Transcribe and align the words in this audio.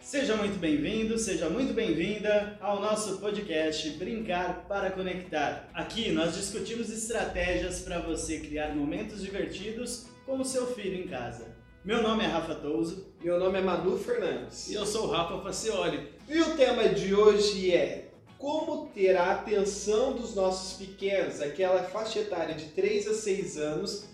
Seja 0.00 0.36
muito 0.36 0.60
bem-vindo, 0.60 1.18
seja 1.18 1.50
muito 1.50 1.74
bem-vinda 1.74 2.56
ao 2.60 2.80
nosso 2.80 3.18
podcast 3.18 3.90
Brincar 3.90 4.64
para 4.68 4.92
Conectar. 4.92 5.68
Aqui 5.74 6.12
nós 6.12 6.36
discutimos 6.36 6.88
estratégias 6.88 7.80
para 7.80 7.98
você 7.98 8.38
criar 8.38 8.76
momentos 8.76 9.20
divertidos 9.20 10.06
com 10.24 10.38
o 10.38 10.44
seu 10.44 10.68
filho 10.68 11.02
em 11.02 11.08
casa. 11.08 11.56
Meu 11.84 12.00
nome 12.00 12.22
é 12.22 12.28
Rafa 12.28 12.54
Touso. 12.54 13.12
Meu 13.22 13.40
nome 13.40 13.58
é 13.58 13.62
Manu 13.62 13.98
Fernandes. 13.98 14.70
E 14.70 14.74
eu 14.74 14.86
sou 14.86 15.08
o 15.08 15.10
Rafa 15.10 15.42
Facioli. 15.42 16.08
E 16.28 16.40
o 16.40 16.56
tema 16.56 16.88
de 16.88 17.12
hoje 17.14 17.74
é 17.74 18.03
como 18.44 18.88
ter 18.88 19.16
a 19.16 19.32
atenção 19.32 20.12
dos 20.12 20.34
nossos 20.34 20.76
pequenos, 20.76 21.40
aquela 21.40 21.82
faixa 21.84 22.18
etária 22.18 22.54
de 22.54 22.66
3 22.72 23.08
a 23.08 23.14
6 23.14 23.56
anos, 23.56 24.06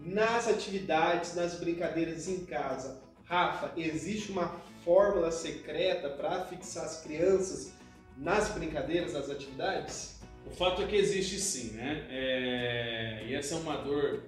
nas 0.00 0.48
atividades, 0.48 1.36
nas 1.36 1.54
brincadeiras 1.60 2.26
em 2.26 2.44
casa. 2.46 3.00
Rafa, 3.26 3.72
existe 3.76 4.32
uma 4.32 4.60
fórmula 4.84 5.30
secreta 5.30 6.08
para 6.08 6.46
fixar 6.46 6.84
as 6.84 7.00
crianças 7.00 7.74
nas 8.16 8.48
brincadeiras, 8.48 9.12
nas 9.12 9.30
atividades? 9.30 10.18
O 10.44 10.50
fato 10.50 10.82
é 10.82 10.86
que 10.88 10.96
existe 10.96 11.38
sim, 11.38 11.74
né? 11.74 12.08
É... 12.10 13.24
E 13.28 13.34
essa 13.36 13.54
é 13.54 13.58
uma 13.58 13.76
dor 13.76 14.20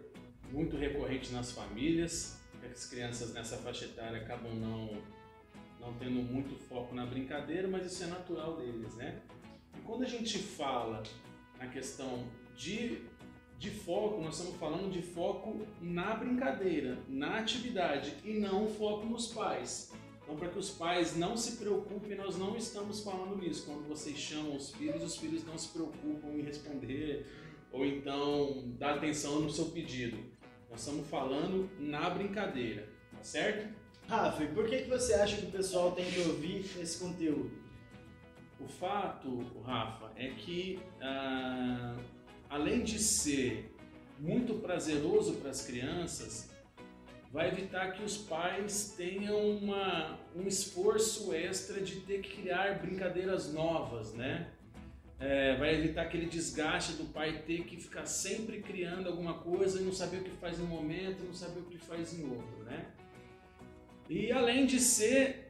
muito 0.52 0.76
recorrente 0.76 1.32
nas 1.32 1.50
famílias. 1.50 2.38
As 2.72 2.86
crianças 2.86 3.32
nessa 3.32 3.56
faixa 3.56 3.86
etária 3.86 4.20
acabam 4.20 4.54
não, 4.54 5.02
não 5.80 5.92
tendo 5.94 6.22
muito 6.22 6.54
foco 6.68 6.94
na 6.94 7.04
brincadeira, 7.04 7.66
mas 7.66 7.86
isso 7.86 8.04
é 8.04 8.06
natural 8.06 8.56
deles, 8.56 8.94
né? 8.94 9.20
E 9.78 9.80
quando 9.82 10.02
a 10.02 10.08
gente 10.08 10.38
fala 10.38 11.02
na 11.58 11.68
questão 11.68 12.26
de, 12.56 13.02
de 13.58 13.70
foco, 13.70 14.20
nós 14.20 14.38
estamos 14.38 14.58
falando 14.58 14.90
de 14.90 15.00
foco 15.00 15.66
na 15.80 16.14
brincadeira, 16.14 16.98
na 17.08 17.38
atividade 17.38 18.14
e 18.24 18.34
não 18.34 18.68
foco 18.68 19.06
nos 19.06 19.28
pais. 19.28 19.92
Então, 20.20 20.36
para 20.36 20.48
que 20.48 20.58
os 20.58 20.70
pais 20.70 21.16
não 21.16 21.36
se 21.36 21.56
preocupem, 21.56 22.16
nós 22.16 22.36
não 22.36 22.56
estamos 22.56 23.00
falando 23.00 23.42
isso. 23.42 23.64
Quando 23.64 23.88
vocês 23.88 24.18
chamam 24.18 24.56
os 24.56 24.72
filhos, 24.72 25.02
os 25.02 25.16
filhos 25.16 25.44
não 25.46 25.56
se 25.56 25.68
preocupam 25.68 26.28
em 26.28 26.42
responder 26.42 27.26
ou 27.72 27.86
então 27.86 28.64
dar 28.78 28.96
atenção 28.96 29.40
no 29.40 29.50
seu 29.50 29.66
pedido. 29.66 30.18
Nós 30.70 30.80
estamos 30.80 31.08
falando 31.08 31.70
na 31.78 32.10
brincadeira, 32.10 32.88
tá 33.10 33.22
certo? 33.22 33.74
Rafa, 34.06 34.42
e 34.42 34.48
por 34.48 34.66
que, 34.66 34.82
que 34.82 34.90
você 34.90 35.14
acha 35.14 35.36
que 35.36 35.46
o 35.46 35.50
pessoal 35.50 35.92
tem 35.92 36.10
que 36.10 36.20
ouvir 36.20 36.64
esse 36.80 36.98
conteúdo? 36.98 37.67
O 38.60 38.66
fato, 38.66 39.46
Rafa, 39.64 40.10
é 40.16 40.28
que 40.30 40.80
ah, 41.00 41.96
além 42.50 42.82
de 42.82 42.98
ser 42.98 43.74
muito 44.18 44.54
prazeroso 44.54 45.34
para 45.36 45.50
as 45.50 45.64
crianças, 45.64 46.50
vai 47.32 47.48
evitar 47.48 47.92
que 47.92 48.02
os 48.02 48.16
pais 48.16 48.94
tenham 48.96 49.50
uma, 49.50 50.18
um 50.34 50.46
esforço 50.46 51.32
extra 51.32 51.80
de 51.80 52.00
ter 52.00 52.20
que 52.20 52.42
criar 52.42 52.78
brincadeiras 52.78 53.52
novas, 53.52 54.12
né? 54.14 54.50
É, 55.20 55.56
vai 55.56 55.74
evitar 55.74 56.02
aquele 56.02 56.26
desgaste 56.26 56.92
do 56.92 57.04
pai 57.12 57.42
ter 57.42 57.64
que 57.64 57.76
ficar 57.76 58.06
sempre 58.06 58.60
criando 58.62 59.08
alguma 59.08 59.34
coisa 59.34 59.80
e 59.80 59.84
não 59.84 59.92
saber 59.92 60.18
o 60.18 60.24
que 60.24 60.30
faz 60.30 60.60
em 60.60 60.62
um 60.62 60.66
momento, 60.66 61.24
não 61.24 61.34
saber 61.34 61.60
o 61.60 61.64
que 61.64 61.76
faz 61.76 62.16
em 62.16 62.22
outro, 62.24 62.62
né? 62.64 62.86
E 64.08 64.30
além 64.30 64.64
de 64.64 64.78
ser 64.78 65.47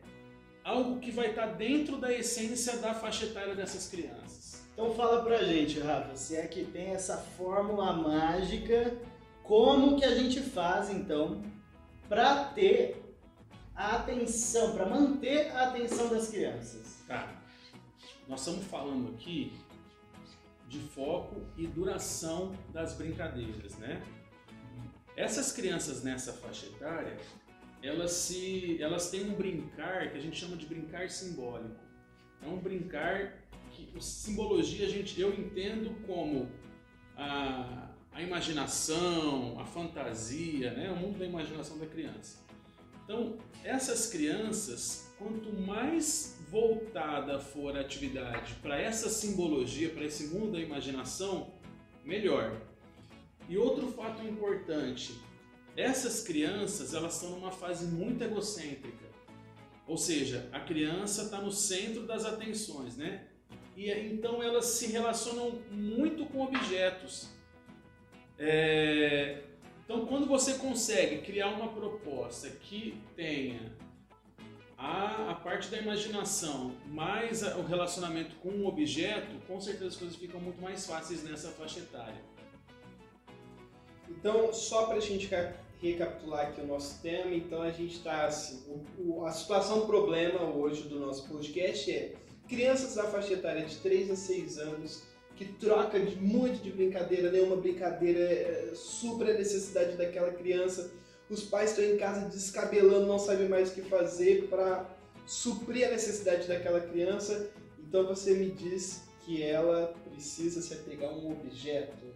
algo 0.69 1.01
que 1.01 1.11
vai 1.11 1.31
estar 1.31 1.47
dentro 1.47 1.97
da 1.97 2.13
essência 2.13 2.77
da 2.77 2.93
faixa 2.93 3.25
etária 3.25 3.55
dessas 3.55 3.89
crianças. 3.89 4.67
Então 4.73 4.95
fala 4.95 5.25
pra 5.25 5.43
gente, 5.43 5.81
Rafa, 5.81 6.15
se 6.15 6.37
é 6.37 6.47
que 6.47 6.65
tem 6.65 6.91
essa 6.91 7.17
fórmula 7.17 7.93
mágica, 7.95 8.97
como 9.43 9.99
que 9.99 10.05
a 10.05 10.15
gente 10.15 10.41
faz 10.43 10.91
então 10.91 11.43
para 12.07 12.45
ter 12.45 13.03
a 13.75 13.97
atenção, 13.97 14.75
para 14.75 14.87
manter 14.87 15.51
a 15.53 15.69
atenção 15.69 16.11
das 16.11 16.29
crianças? 16.29 16.99
Tá. 17.07 17.35
Nós 18.29 18.41
estamos 18.41 18.67
falando 18.67 19.15
aqui 19.15 19.53
de 20.69 20.81
foco 20.81 21.47
e 21.57 21.67
duração 21.67 22.53
das 22.75 22.93
brincadeiras, 22.93 23.75
né? 23.79 24.03
Essas 25.17 25.51
crianças 25.51 26.05
nessa 26.05 26.35
faixa 26.35 26.67
etária, 26.67 27.17
elas 27.83 28.13
se, 28.13 28.81
elas 28.83 29.11
têm 29.11 29.31
um 29.31 29.35
brincar 29.35 30.11
que 30.11 30.19
a 30.19 30.21
gente 30.21 30.37
chama 30.37 30.57
de 30.57 30.67
brincar 30.67 31.09
simbólico. 31.11 31.77
É 32.43 32.47
um 32.47 32.59
brincar 32.59 33.39
que 33.71 33.89
simbologia 34.01 34.87
a 34.87 34.89
gente, 34.89 35.21
eu 35.21 35.33
entendo 35.33 35.95
como 36.07 36.49
a, 37.17 37.91
a 38.13 38.23
imaginação, 38.23 39.59
a 39.59 39.65
fantasia, 39.65 40.73
né? 40.73 40.91
o 40.91 40.97
mundo 40.97 41.19
da 41.19 41.25
imaginação 41.25 41.79
da 41.79 41.87
criança. 41.87 42.39
Então, 43.05 43.39
essas 43.65 44.11
crianças, 44.11 45.15
quanto 45.19 45.53
mais 45.53 46.39
voltada 46.51 47.39
for 47.41 47.77
a 47.77 47.81
atividade 47.81 48.55
para 48.61 48.79
essa 48.79 49.09
simbologia, 49.09 49.91
para 49.91 50.05
esse 50.05 50.29
mundo 50.29 50.53
da 50.53 50.61
imaginação, 50.61 51.55
melhor. 52.05 52.61
E 53.49 53.57
outro 53.57 53.89
fato 53.93 54.23
importante, 54.27 55.19
essas 55.79 56.23
crianças 56.25 56.93
elas 56.93 57.15
estão 57.15 57.31
numa 57.31 57.53
fase 57.53 57.87
muito 57.87 58.23
egocêntrica, 58.25 59.07
ou 59.87 59.97
seja, 59.97 60.49
a 60.53 60.59
criança 60.59 61.23
está 61.23 61.41
no 61.41 61.53
centro 61.53 62.03
das 62.03 62.25
atenções, 62.25 62.97
né? 62.97 63.29
E 63.77 63.89
então 63.91 64.43
elas 64.43 64.65
se 64.65 64.89
relacionam 64.89 65.63
muito 65.71 66.27
com 66.27 66.41
objetos. 66.43 67.29
É... 68.37 69.45
Então, 69.85 70.05
quando 70.05 70.27
você 70.27 70.55
consegue 70.55 71.23
criar 71.23 71.49
uma 71.49 71.69
proposta 71.69 72.51
que 72.51 73.01
tenha 73.15 73.73
a, 74.77 75.31
a 75.31 75.35
parte 75.37 75.69
da 75.69 75.79
imaginação 75.79 76.75
mais 76.87 77.43
o 77.43 77.63
relacionamento 77.63 78.35
com 78.37 78.51
o 78.51 78.67
objeto, 78.67 79.35
com 79.47 79.61
certeza 79.61 79.87
as 79.87 79.97
coisas 79.97 80.17
ficam 80.17 80.41
muito 80.41 80.61
mais 80.61 80.85
fáceis 80.87 81.23
nessa 81.23 81.51
faixa 81.51 81.79
etária. 81.79 82.21
Então, 84.09 84.53
só 84.53 84.87
para 84.87 84.97
a 84.97 85.01
gente 85.01 85.27
recapitular 85.81 86.49
aqui 86.49 86.61
o 86.61 86.67
nosso 86.67 87.01
tema, 87.01 87.35
então 87.35 87.63
a 87.63 87.71
gente 87.71 87.97
está 87.97 88.27
assim, 88.27 88.63
o, 88.99 89.25
a 89.25 89.31
situação 89.31 89.87
problema 89.87 90.43
hoje 90.43 90.83
do 90.89 90.99
nosso 90.99 91.29
podcast 91.29 91.91
é 91.91 92.15
crianças 92.49 92.95
da 92.95 93.05
faixa 93.05 93.35
etária 93.35 93.65
de 93.65 93.77
3 93.77 94.11
a 94.11 94.17
6 94.17 94.59
anos 94.59 95.03
que 95.39 95.45
troca 95.45 96.01
de 96.01 96.17
muito 96.17 96.61
de 96.61 96.73
brincadeira, 96.73 97.31
nenhuma 97.31 97.55
brincadeira 97.55 98.19
é, 98.19 98.73
supra 98.75 99.33
a 99.33 99.39
necessidade 99.39 99.97
daquela 99.97 100.33
criança. 100.33 100.91
Os 101.31 101.45
pais 101.45 101.71
estão 101.71 101.85
em 101.85 101.97
casa 101.97 102.29
descabelando, 102.29 103.07
não 103.07 103.21
sabem 103.21 103.49
mais 103.49 103.71
o 103.71 103.75
que 103.75 103.83
fazer 103.83 104.49
para 104.49 104.85
suprir 105.25 105.87
a 105.87 105.93
necessidade 105.93 106.49
daquela 106.49 106.81
criança. 106.81 107.51
Então 107.79 108.05
você 108.05 108.35
me 108.35 108.51
diz 108.51 109.05
que 109.25 109.41
ela 109.41 109.95
precisa 110.11 110.61
se 110.61 110.75
apegar 110.75 111.11
a 111.11 111.15
um 111.15 111.31
objeto 111.31 112.08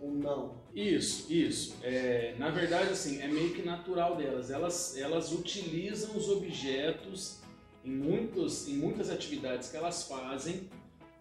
ou 0.00 0.10
não? 0.10 0.54
Isso, 0.74 1.32
isso. 1.32 1.76
É, 1.82 2.34
na 2.38 2.50
verdade, 2.50 2.90
assim, 2.90 3.20
é 3.20 3.28
meio 3.28 3.52
que 3.52 3.62
natural 3.62 4.16
delas. 4.16 4.50
Elas, 4.50 4.96
elas 4.96 5.32
utilizam 5.32 6.16
os 6.16 6.28
objetos 6.28 7.40
em, 7.84 7.90
muitos, 7.90 8.68
em 8.68 8.74
muitas 8.74 9.10
atividades 9.10 9.68
que 9.70 9.76
elas 9.76 10.04
fazem 10.04 10.68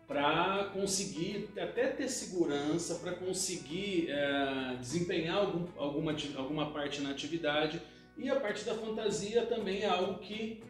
para 0.08 0.72
conseguir 0.74 1.50
até 1.56 1.88
ter 1.88 2.10
segurança, 2.10 2.96
para 2.96 3.14
conseguir 3.14 4.10
é, 4.10 4.76
desempenhar 4.80 5.38
algum, 5.38 5.68
alguma, 5.78 6.16
alguma 6.36 6.72
parte 6.72 7.02
na 7.02 7.12
atividade. 7.12 7.82
E 8.18 8.30
a 8.30 8.40
parte 8.40 8.66
da 8.66 8.76
fantasia 8.76 9.46
também 9.46 9.82
é 9.82 9.88
algo 9.88 10.20
que, 10.20 10.62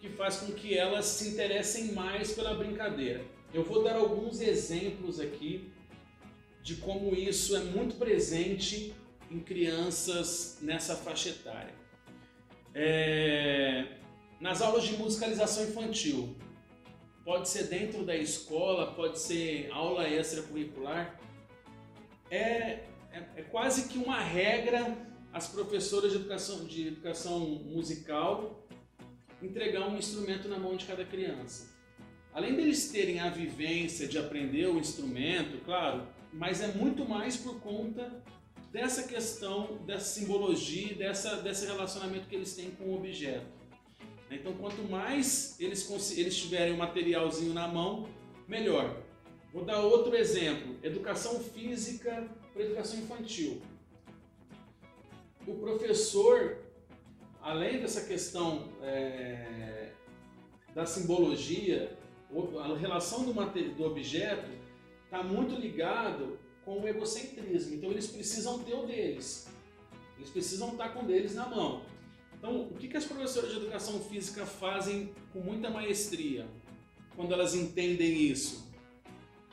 que 0.00 0.08
faz 0.10 0.36
com 0.38 0.52
que 0.52 0.76
elas 0.76 1.06
se 1.06 1.30
interessem 1.30 1.92
mais 1.92 2.32
pela 2.32 2.54
brincadeira. 2.54 3.22
Eu 3.52 3.64
vou 3.64 3.82
dar 3.82 3.96
alguns 3.96 4.40
exemplos 4.40 5.18
aqui 5.18 5.70
de 6.68 6.76
como 6.76 7.14
isso 7.14 7.56
é 7.56 7.60
muito 7.60 7.96
presente 7.96 8.94
em 9.30 9.40
crianças 9.40 10.58
nessa 10.60 10.94
faixa 10.94 11.30
etária. 11.30 11.72
É, 12.74 13.86
nas 14.38 14.60
aulas 14.60 14.84
de 14.84 14.92
musicalização 14.98 15.64
infantil, 15.64 16.36
pode 17.24 17.48
ser 17.48 17.68
dentro 17.68 18.04
da 18.04 18.14
escola, 18.14 18.92
pode 18.92 19.18
ser 19.18 19.70
aula 19.72 20.06
extracurricular. 20.10 21.18
É, 22.30 22.38
é, 22.38 23.24
é 23.36 23.42
quase 23.44 23.88
que 23.88 23.96
uma 23.96 24.20
regra 24.20 24.94
as 25.32 25.48
professoras 25.48 26.12
de 26.12 26.18
educação, 26.18 26.66
de 26.66 26.88
educação 26.88 27.40
musical 27.64 28.62
entregar 29.42 29.88
um 29.88 29.96
instrumento 29.96 30.48
na 30.48 30.58
mão 30.58 30.76
de 30.76 30.84
cada 30.84 31.02
criança. 31.06 31.74
Além 32.30 32.54
deles 32.54 32.90
terem 32.90 33.20
a 33.20 33.30
vivência 33.30 34.06
de 34.06 34.18
aprender 34.18 34.66
o 34.66 34.78
instrumento, 34.78 35.64
claro, 35.64 36.17
mas 36.32 36.60
é 36.60 36.68
muito 36.68 37.08
mais 37.08 37.36
por 37.36 37.60
conta 37.60 38.22
dessa 38.72 39.04
questão, 39.04 39.78
dessa 39.86 40.20
simbologia, 40.20 40.94
dessa, 40.94 41.36
desse 41.36 41.66
relacionamento 41.66 42.28
que 42.28 42.36
eles 42.36 42.54
têm 42.54 42.70
com 42.70 42.84
o 42.84 42.96
objeto. 42.96 43.46
Então, 44.30 44.52
quanto 44.54 44.82
mais 44.82 45.58
eles, 45.58 45.88
eles 46.16 46.36
tiverem 46.36 46.72
o 46.72 46.76
um 46.76 46.78
materialzinho 46.78 47.54
na 47.54 47.66
mão, 47.66 48.08
melhor. 48.46 49.02
Vou 49.52 49.64
dar 49.64 49.80
outro 49.80 50.14
exemplo: 50.14 50.76
educação 50.82 51.40
física 51.40 52.28
para 52.52 52.62
educação 52.62 52.98
infantil. 52.98 53.62
O 55.46 55.54
professor, 55.54 56.58
além 57.40 57.80
dessa 57.80 58.04
questão 58.04 58.68
é, 58.82 59.92
da 60.74 60.84
simbologia, 60.84 61.96
a 62.62 62.76
relação 62.76 63.24
do, 63.24 63.32
do 63.74 63.84
objeto 63.84 64.50
está 65.08 65.22
muito 65.22 65.54
ligado 65.54 66.38
com 66.64 66.80
o 66.80 66.86
egocentrismo. 66.86 67.76
Então 67.76 67.90
eles 67.90 68.06
precisam 68.06 68.58
ter 68.58 68.74
o 68.74 68.86
deles. 68.86 69.48
Eles 70.18 70.30
precisam 70.30 70.72
estar 70.72 70.90
com 70.90 71.00
o 71.00 71.06
deles 71.06 71.34
na 71.34 71.46
mão. 71.46 71.82
Então, 72.38 72.62
o 72.62 72.74
que, 72.74 72.86
que 72.86 72.96
as 72.96 73.04
professoras 73.04 73.50
de 73.50 73.56
educação 73.56 73.98
física 74.00 74.46
fazem 74.46 75.12
com 75.32 75.40
muita 75.40 75.70
maestria 75.70 76.46
quando 77.16 77.32
elas 77.32 77.54
entendem 77.54 78.22
isso? 78.22 78.70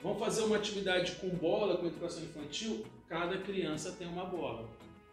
Vão 0.03 0.15
fazer 0.15 0.43
uma 0.43 0.57
atividade 0.57 1.13
com 1.13 1.29
bola, 1.29 1.77
com 1.77 1.87
educação 1.87 2.23
infantil, 2.23 2.85
cada 3.07 3.39
criança 3.39 3.91
tem 3.93 4.07
uma 4.07 4.25
bola. 4.25 4.69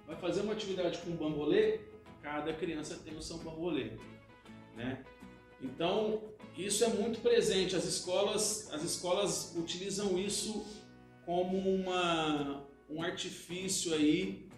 Vai 0.06 0.16
fazer 0.16 0.42
uma 0.42 0.52
atividade 0.52 0.98
com 0.98 1.12
bambolê, 1.12 1.80
cada 2.20 2.52
criança 2.52 3.00
tem 3.02 3.16
o 3.16 3.22
seu 3.22 3.38
bambolê. 3.38 3.92
Né? 4.76 5.02
Então, 5.62 6.23
isso 6.56 6.85
é 6.85 6.88
muito 6.88 7.20
presente. 7.20 7.76
As 7.76 7.85
escolas, 7.85 8.69
as 8.73 8.82
escolas 8.82 9.55
utilizam 9.56 10.19
isso 10.19 10.67
como 11.25 11.56
uma, 11.56 12.64
um 12.91 13.03
artifício 13.03 13.94
aí 13.94 14.49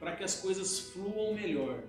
para 0.00 0.16
que 0.16 0.24
as 0.24 0.40
coisas 0.40 0.80
fluam 0.80 1.34
melhor. 1.34 1.82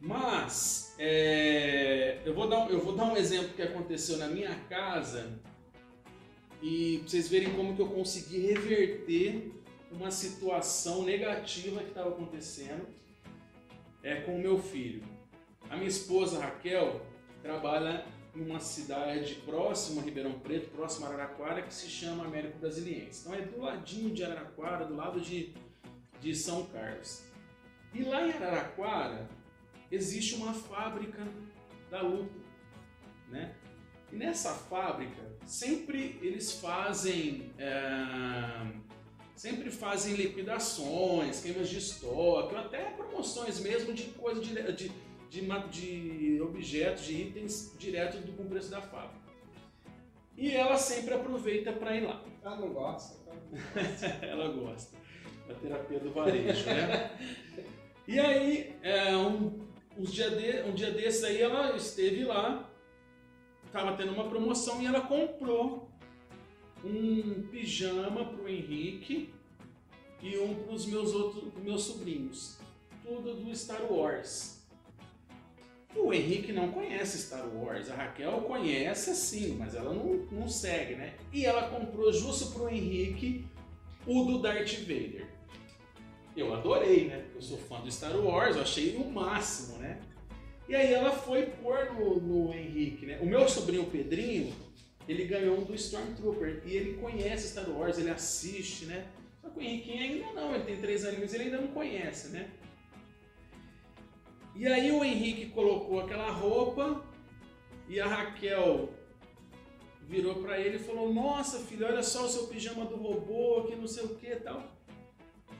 Mas 0.00 0.94
é, 0.98 2.20
eu, 2.24 2.34
vou 2.34 2.48
dar, 2.48 2.70
eu 2.70 2.80
vou 2.80 2.94
dar 2.94 3.04
um 3.04 3.16
exemplo 3.16 3.54
que 3.54 3.62
aconteceu 3.62 4.18
na 4.18 4.28
minha 4.28 4.54
casa 4.68 5.38
e 6.62 7.02
vocês 7.06 7.28
verem 7.28 7.52
como 7.54 7.74
que 7.74 7.82
eu 7.82 7.88
consegui 7.88 8.38
reverter 8.38 9.52
uma 9.90 10.10
situação 10.10 11.02
negativa 11.02 11.80
que 11.80 11.88
estava 11.88 12.10
acontecendo 12.10 12.86
é, 14.02 14.16
com 14.16 14.36
o 14.36 14.38
meu 14.38 14.58
filho. 14.58 15.02
A 15.68 15.76
minha 15.76 15.88
esposa 15.88 16.40
Raquel 16.40 17.00
trabalha 17.46 18.04
em 18.34 18.42
uma 18.42 18.58
cidade 18.58 19.36
próxima 19.46 20.02
a 20.02 20.04
Ribeirão 20.04 20.38
Preto, 20.40 20.68
próxima 20.70 21.06
a 21.06 21.10
Araraquara, 21.10 21.62
que 21.62 21.72
se 21.72 21.88
chama 21.88 22.24
Américo 22.24 22.58
Brasiliense. 22.58 23.20
Então 23.20 23.34
é 23.34 23.42
do 23.42 23.60
ladinho 23.60 24.12
de 24.12 24.24
Araraquara, 24.24 24.84
do 24.84 24.96
lado 24.96 25.20
de, 25.20 25.54
de 26.20 26.34
São 26.34 26.66
Carlos. 26.66 27.22
E 27.94 28.02
lá 28.02 28.26
em 28.26 28.32
Araraquara 28.32 29.28
existe 29.90 30.34
uma 30.34 30.52
fábrica 30.52 31.22
da 31.88 32.02
Lupo, 32.02 32.34
né? 33.28 33.54
E 34.12 34.16
nessa 34.16 34.52
fábrica 34.52 35.22
sempre 35.46 36.18
eles 36.20 36.60
fazem 36.60 37.52
é, 37.58 38.66
sempre 39.36 39.70
fazem 39.70 40.14
liquidações, 40.14 41.40
queimas 41.40 41.68
de 41.68 41.78
estoque, 41.78 42.56
até 42.56 42.90
promoções 42.90 43.60
mesmo 43.60 43.92
de 43.92 44.04
coisa 44.04 44.40
de, 44.40 44.72
de, 44.72 44.88
de, 45.28 45.40
de 45.70 46.40
objetos, 46.40 47.04
de 47.04 47.14
itens 47.14 47.74
direto 47.78 48.18
do 48.18 48.32
com 48.32 48.46
preço 48.46 48.70
da 48.70 48.80
fábrica. 48.80 49.26
E 50.36 50.50
ela 50.50 50.76
sempre 50.76 51.14
aproveita 51.14 51.72
para 51.72 51.96
ir 51.96 52.02
lá. 52.02 52.22
Ela 52.42 52.56
não 52.56 52.72
gosta. 52.72 53.18
ela 54.22 54.48
gosta 54.48 54.96
da 55.48 55.54
terapia 55.54 56.00
do 56.00 56.12
varejo, 56.12 56.66
né? 56.66 57.18
E 58.06 58.20
aí, 58.20 58.76
é, 58.82 59.16
um, 59.16 59.58
dia 59.98 60.30
de, 60.30 60.62
um 60.68 60.74
dia 60.74 60.90
desses 60.90 61.24
aí, 61.24 61.40
ela 61.40 61.74
esteve 61.74 62.24
lá 62.24 62.70
estava 63.76 63.94
tendo 63.94 64.12
uma 64.12 64.28
promoção 64.28 64.80
e 64.80 64.86
ela 64.86 65.02
comprou 65.02 65.90
um 66.82 67.46
pijama 67.48 68.24
para 68.24 68.42
o 68.42 68.48
Henrique 68.48 69.34
e 70.22 70.38
um 70.38 70.54
para 70.54 70.72
os 70.72 70.86
meus 70.86 71.12
outros 71.12 71.52
meus 71.62 71.82
sobrinhos, 71.82 72.58
tudo 73.02 73.34
do 73.34 73.54
Star 73.54 73.92
Wars. 73.92 74.55
O 75.96 76.12
Henrique 76.12 76.52
não 76.52 76.70
conhece 76.70 77.18
Star 77.18 77.48
Wars, 77.48 77.90
a 77.90 77.94
Raquel 77.94 78.42
conhece 78.42 79.14
sim, 79.14 79.56
mas 79.58 79.74
ela 79.74 79.92
não, 79.92 80.16
não 80.30 80.48
segue, 80.48 80.94
né? 80.94 81.14
E 81.32 81.44
ela 81.44 81.68
comprou 81.68 82.12
justo 82.12 82.52
para 82.52 82.64
o 82.64 82.68
Henrique 82.68 83.46
o 84.06 84.24
do 84.24 84.38
Darth 84.38 84.78
Vader. 84.80 85.26
Eu 86.36 86.54
adorei, 86.54 87.08
né? 87.08 87.24
Eu 87.34 87.40
sou 87.40 87.56
fã 87.56 87.80
do 87.80 87.90
Star 87.90 88.14
Wars, 88.16 88.56
eu 88.56 88.62
achei 88.62 88.96
o 88.96 89.10
máximo, 89.10 89.78
né? 89.78 89.98
E 90.68 90.74
aí 90.74 90.92
ela 90.92 91.12
foi 91.12 91.46
pôr 91.46 91.92
no, 91.94 92.20
no 92.20 92.54
Henrique, 92.54 93.06
né? 93.06 93.18
O 93.22 93.26
meu 93.26 93.48
sobrinho 93.48 93.86
Pedrinho, 93.86 94.52
ele 95.08 95.24
ganhou 95.24 95.58
um 95.58 95.64
do 95.64 95.74
Stormtrooper 95.74 96.62
e 96.66 96.76
ele 96.76 96.94
conhece 96.94 97.48
Star 97.48 97.68
Wars, 97.70 97.98
ele 97.98 98.10
assiste, 98.10 98.84
né? 98.84 99.06
Só 99.40 99.48
que 99.48 99.58
o 99.58 99.62
Henrique 99.62 99.92
ainda 99.92 100.32
não, 100.34 100.54
ele 100.54 100.64
tem 100.64 100.76
três 100.76 101.04
anos, 101.04 101.32
ele 101.32 101.44
ainda 101.44 101.60
não 101.60 101.68
conhece, 101.68 102.28
né? 102.28 102.50
E 104.56 104.66
aí 104.66 104.90
o 104.90 105.04
Henrique 105.04 105.46
colocou 105.46 106.00
aquela 106.00 106.30
roupa 106.30 107.04
e 107.88 108.00
a 108.00 108.06
Raquel 108.06 108.90
virou 110.02 110.36
para 110.36 110.58
ele 110.58 110.76
e 110.76 110.80
falou: 110.80 111.12
Nossa, 111.12 111.60
filho, 111.60 111.86
olha 111.86 112.02
só 112.02 112.24
o 112.24 112.28
seu 112.28 112.46
pijama 112.46 112.84
do 112.86 112.96
robô, 112.96 113.64
que 113.64 113.76
não 113.76 113.86
sei 113.86 114.04
o 114.04 114.16
que 114.16 114.34
tal 114.36 114.76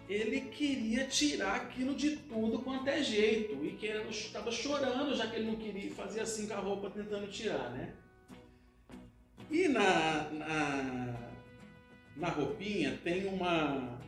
ele 0.09 0.41
queria 0.43 1.05
tirar 1.07 1.57
aquilo 1.57 1.95
de 1.95 2.17
tudo 2.17 2.61
quanto 2.61 2.89
é 2.89 3.03
jeito 3.03 3.65
e 3.65 3.73
que 3.73 3.87
estava 3.87 4.53
chorando 4.53 5.17
já 5.17 5.27
que 5.27 5.37
ele 5.37 5.51
não 5.51 5.57
queria 5.57 5.91
fazer 5.93 6.21
assim 6.21 6.47
com 6.47 6.55
a 6.55 6.59
roupa 6.59 6.91
tentando 6.91 7.27
tirar, 7.27 7.71
né? 7.71 7.93
E 9.51 9.67
na, 9.69 10.31
na, 10.31 11.31
na 12.17 12.29
roupinha 12.29 12.99
tem 13.03 13.27
uma 13.27 13.99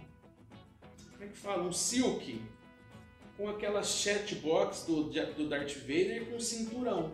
como 1.12 1.25
é 1.25 1.26
que 1.26 1.37
fala? 1.37 1.64
Um 1.64 1.73
silk 1.73 2.40
com 3.38 3.49
aquela 3.49 3.82
chatbox 3.82 4.85
do, 4.85 5.05
do 5.05 5.49
Darth 5.49 5.76
Vader 5.79 6.26
com 6.26 6.38
cinturão, 6.38 7.12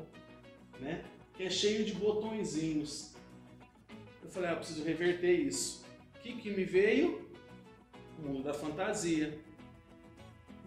né? 0.81 1.05
Que 1.37 1.45
é 1.45 1.51
cheio 1.51 1.85
de 1.85 1.93
botõezinhos. 1.93 3.13
Eu 4.23 4.31
falei, 4.31 4.51
ah, 4.51 4.57
preciso 4.57 4.83
reverter 4.83 5.33
isso. 5.33 5.85
O 6.17 6.21
que, 6.21 6.33
que 6.33 6.51
me 6.51 6.65
veio? 6.65 7.25
mundo 8.19 8.43
da 8.43 8.55
fantasia. 8.55 9.39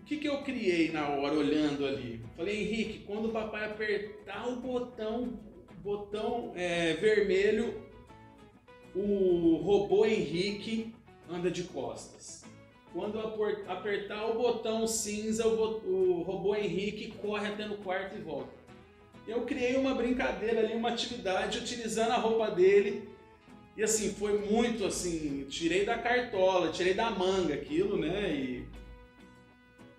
O 0.01 0.05
que, 0.05 0.17
que 0.17 0.27
eu 0.27 0.41
criei 0.41 0.91
na 0.91 1.09
hora 1.09 1.33
olhando 1.33 1.85
ali? 1.85 2.21
Falei, 2.35 2.61
Henrique, 2.61 2.99
quando 3.05 3.27
o 3.27 3.31
papai 3.31 3.65
apertar 3.65 4.47
o 4.47 4.57
botão, 4.57 5.39
botão 5.83 6.53
é, 6.55 6.93
vermelho, 6.93 7.81
o 8.95 9.57
robô 9.57 10.05
Henrique 10.05 10.93
anda 11.29 11.51
de 11.51 11.63
costas. 11.63 12.45
Quando 12.97 13.19
apertar 13.67 14.25
o 14.25 14.33
botão 14.33 14.87
cinza, 14.87 15.47
o, 15.47 16.23
robô 16.23 16.55
Henrique 16.55 17.11
corre 17.21 17.47
até 17.47 17.67
no 17.67 17.77
quarto 17.77 18.17
e 18.17 18.19
volta. 18.19 18.49
Eu 19.27 19.41
criei 19.41 19.75
uma 19.75 19.93
brincadeira 19.93 20.61
ali, 20.61 20.73
uma 20.73 20.89
atividade 20.89 21.59
utilizando 21.59 22.09
a 22.09 22.15
roupa 22.15 22.49
dele 22.49 23.07
e 23.75 23.83
assim, 23.83 24.15
foi 24.15 24.39
muito 24.39 24.83
assim, 24.83 25.45
tirei 25.47 25.85
da 25.85 25.99
cartola, 25.99 26.71
tirei 26.71 26.95
da 26.95 27.11
manga 27.11 27.53
aquilo, 27.53 27.99
né? 27.99 28.33
E, 28.33 28.67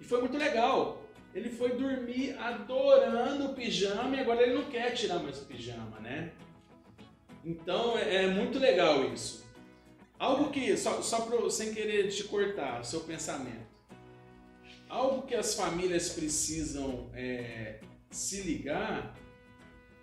e 0.00 0.04
foi 0.04 0.18
muito 0.18 0.36
legal. 0.36 1.00
Ele 1.32 1.50
foi 1.50 1.76
dormir 1.76 2.36
adorando 2.36 3.44
o 3.44 3.54
pijama 3.54 4.16
e 4.16 4.20
agora 4.20 4.42
ele 4.42 4.54
não 4.54 4.64
quer 4.64 4.90
tirar 4.90 5.20
mais 5.20 5.40
o 5.40 5.46
pijama, 5.46 6.00
né? 6.00 6.32
Então 7.44 7.96
é, 7.96 8.24
é 8.24 8.26
muito 8.26 8.58
legal 8.58 9.04
isso. 9.04 9.47
Algo 10.18 10.50
que, 10.50 10.76
só, 10.76 11.00
só 11.00 11.20
pra, 11.22 11.48
sem 11.48 11.72
querer 11.72 12.08
te 12.08 12.24
cortar 12.24 12.80
o 12.80 12.84
seu 12.84 13.00
pensamento, 13.00 13.68
algo 14.88 15.22
que 15.22 15.34
as 15.34 15.54
famílias 15.54 16.08
precisam 16.08 17.10
é, 17.14 17.80
se 18.10 18.42
ligar 18.42 19.14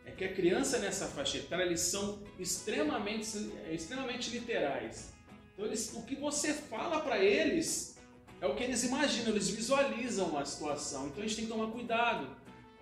é 0.06 0.12
que 0.12 0.24
a 0.24 0.34
criança 0.34 0.78
nessa 0.78 1.08
faixa 1.08 1.38
etária 1.40 1.64
eles 1.64 1.82
são 1.82 2.24
extremamente, 2.40 3.52
extremamente 3.72 4.30
literais. 4.30 5.14
Então 5.54 5.66
eles, 5.66 5.94
o 5.94 6.04
que 6.04 6.16
você 6.16 6.54
fala 6.54 7.02
para 7.02 7.20
eles 7.20 7.98
é 8.40 8.46
o 8.46 8.56
que 8.56 8.64
eles 8.64 8.84
imaginam, 8.84 9.32
eles 9.32 9.50
visualizam 9.50 10.38
a 10.38 10.46
situação. 10.46 11.08
Então 11.08 11.24
a 11.24 11.28
gente 11.28 11.38
tem 11.38 11.46
que 11.46 11.52
tomar 11.52 11.72
cuidado, 11.72 12.28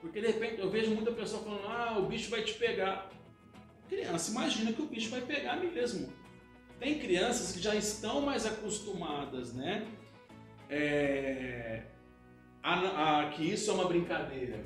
porque 0.01 0.19
de 0.19 0.27
repente 0.27 0.59
eu 0.59 0.69
vejo 0.69 0.91
muita 0.91 1.11
pessoa 1.11 1.41
falando: 1.41 1.65
ah, 1.67 1.97
o 1.97 2.05
bicho 2.07 2.29
vai 2.29 2.43
te 2.43 2.53
pegar. 2.55 3.09
criança 3.87 4.31
imagina 4.31 4.73
que 4.73 4.81
o 4.81 4.87
bicho 4.87 5.09
vai 5.09 5.21
pegar 5.21 5.55
mesmo. 5.55 6.11
Tem 6.79 6.99
crianças 6.99 7.53
que 7.53 7.59
já 7.59 7.75
estão 7.75 8.21
mais 8.21 8.45
acostumadas, 8.45 9.53
né? 9.53 9.87
É, 10.69 11.83
a, 12.61 13.19
a, 13.21 13.29
que 13.29 13.43
isso 13.43 13.69
é 13.71 13.73
uma 13.73 13.87
brincadeira. 13.87 14.63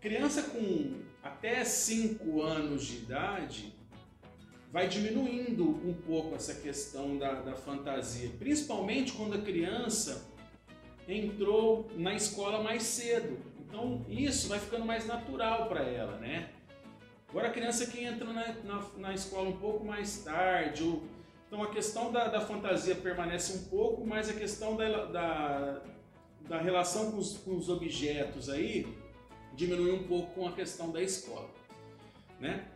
Criança 0.00 0.42
com 0.42 1.00
até 1.22 1.64
5 1.64 2.42
anos 2.42 2.84
de 2.84 2.96
idade, 2.98 3.72
vai 4.72 4.88
diminuindo 4.88 5.68
um 5.86 5.94
pouco 5.94 6.34
essa 6.34 6.54
questão 6.54 7.18
da, 7.18 7.34
da 7.34 7.54
fantasia, 7.54 8.30
principalmente 8.38 9.12
quando 9.12 9.34
a 9.34 9.40
criança 9.42 10.32
entrou 11.06 11.88
na 11.94 12.14
escola 12.14 12.62
mais 12.62 12.82
cedo. 12.82 13.38
Então 13.60 14.04
isso 14.08 14.48
vai 14.48 14.58
ficando 14.58 14.84
mais 14.84 15.06
natural 15.06 15.68
para 15.68 15.82
ela, 15.82 16.18
né? 16.18 16.50
Agora 17.32 17.48
a 17.48 17.50
criança 17.50 17.86
que 17.86 18.04
entra 18.04 18.30
na, 18.30 18.52
na, 18.62 18.86
na 18.98 19.14
escola 19.14 19.48
um 19.48 19.56
pouco 19.56 19.82
mais 19.82 20.18
tarde, 20.18 20.82
ou, 20.82 21.02
então 21.46 21.62
a 21.62 21.70
questão 21.70 22.12
da, 22.12 22.28
da, 22.28 22.42
fantasia 22.42 22.94
permanece 22.94 23.54
um 23.56 23.64
pouco, 23.70 24.06
mas 24.06 24.28
a 24.28 24.34
questão 24.34 24.76
da, 24.76 25.06
da, 25.06 25.82
da 26.46 26.58
relação 26.60 27.10
com 27.10 27.16
os, 27.16 27.38
com 27.38 27.56
os, 27.56 27.70
objetos 27.70 28.50
aí 28.50 28.86
diminui 29.54 29.92
um 29.92 30.02
pouco 30.02 30.34
com 30.34 30.46
a 30.46 30.52
questão 30.52 30.90
da 30.92 31.02
escola. 31.02 31.48
Né? 32.38 32.68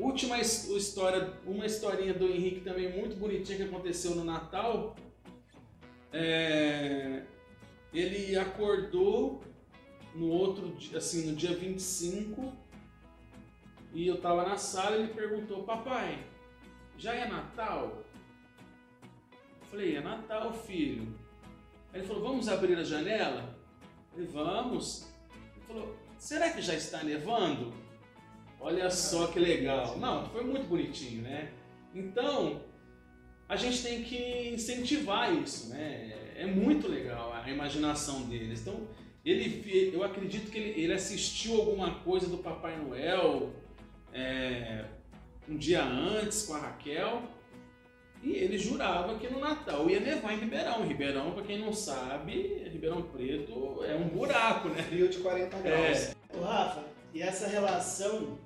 Última 0.00 0.40
história, 0.40 1.32
uma 1.46 1.64
historinha 1.64 2.12
do 2.12 2.26
Henrique 2.26 2.60
também 2.62 2.90
muito 2.90 3.14
bonitinha 3.14 3.56
que 3.56 3.64
aconteceu 3.64 4.16
no 4.16 4.24
Natal. 4.24 4.96
É, 6.12 7.22
ele 7.92 8.36
acordou 8.36 9.44
no 10.12 10.28
outro 10.28 10.70
dia, 10.72 10.98
assim, 10.98 11.30
no 11.30 11.36
dia 11.36 11.54
25, 11.54 12.63
e 13.94 14.08
eu 14.08 14.20
tava 14.20 14.42
na 14.46 14.56
sala 14.56 14.96
e 14.96 15.04
ele 15.04 15.14
perguntou, 15.14 15.62
papai, 15.62 16.18
já 16.98 17.14
é 17.14 17.28
Natal? 17.28 18.02
Eu 19.60 19.66
falei, 19.70 19.96
é 19.96 20.00
Natal, 20.00 20.52
filho. 20.52 21.14
Aí 21.92 22.00
ele 22.00 22.06
falou, 22.06 22.22
vamos 22.22 22.48
abrir 22.48 22.76
a 22.76 22.82
janela? 22.82 23.56
Eu 24.16 24.26
falei, 24.26 24.26
vamos. 24.26 25.08
Ele 25.56 25.64
falou, 25.66 25.96
será 26.18 26.50
que 26.50 26.60
já 26.60 26.74
está 26.74 27.04
nevando? 27.04 27.72
Olha 28.60 28.90
só 28.90 29.28
que 29.28 29.38
legal. 29.38 29.96
Não, 29.98 30.26
foi 30.26 30.42
muito 30.42 30.66
bonitinho, 30.66 31.22
né? 31.22 31.52
Então, 31.94 32.62
a 33.48 33.54
gente 33.54 33.80
tem 33.80 34.02
que 34.02 34.48
incentivar 34.48 35.32
isso, 35.32 35.68
né? 35.68 36.32
É 36.36 36.46
muito 36.46 36.88
legal 36.88 37.32
a 37.32 37.48
imaginação 37.48 38.22
deles. 38.22 38.62
Então, 38.62 38.88
ele, 39.24 39.90
eu 39.94 40.02
acredito 40.02 40.50
que 40.50 40.58
ele, 40.58 40.80
ele 40.80 40.92
assistiu 40.92 41.60
alguma 41.60 41.94
coisa 42.00 42.26
do 42.26 42.38
Papai 42.38 42.76
Noel, 42.76 43.52
é, 44.14 44.84
um 45.48 45.56
dia 45.56 45.84
antes 45.84 46.46
com 46.46 46.54
a 46.54 46.58
Raquel 46.58 47.22
e 48.22 48.32
ele 48.32 48.56
jurava 48.56 49.18
que 49.18 49.28
no 49.28 49.38
Natal 49.38 49.90
ia 49.90 50.00
nevar 50.00 50.32
em 50.32 50.38
Ribeirão. 50.38 50.86
Ribeirão, 50.86 51.32
para 51.32 51.42
quem 51.42 51.58
não 51.58 51.72
sabe, 51.72 52.66
Ribeirão 52.72 53.02
Preto 53.02 53.84
é 53.84 53.94
um 53.94 54.08
buraco, 54.08 54.70
né? 54.70 54.80
Rio 54.90 55.08
de 55.08 55.18
40 55.18 55.58
graus. 55.58 55.98
É. 55.98 56.14
Ô, 56.34 56.42
Rafa, 56.42 56.84
e 57.12 57.20
essa 57.20 57.46
relação 57.46 58.38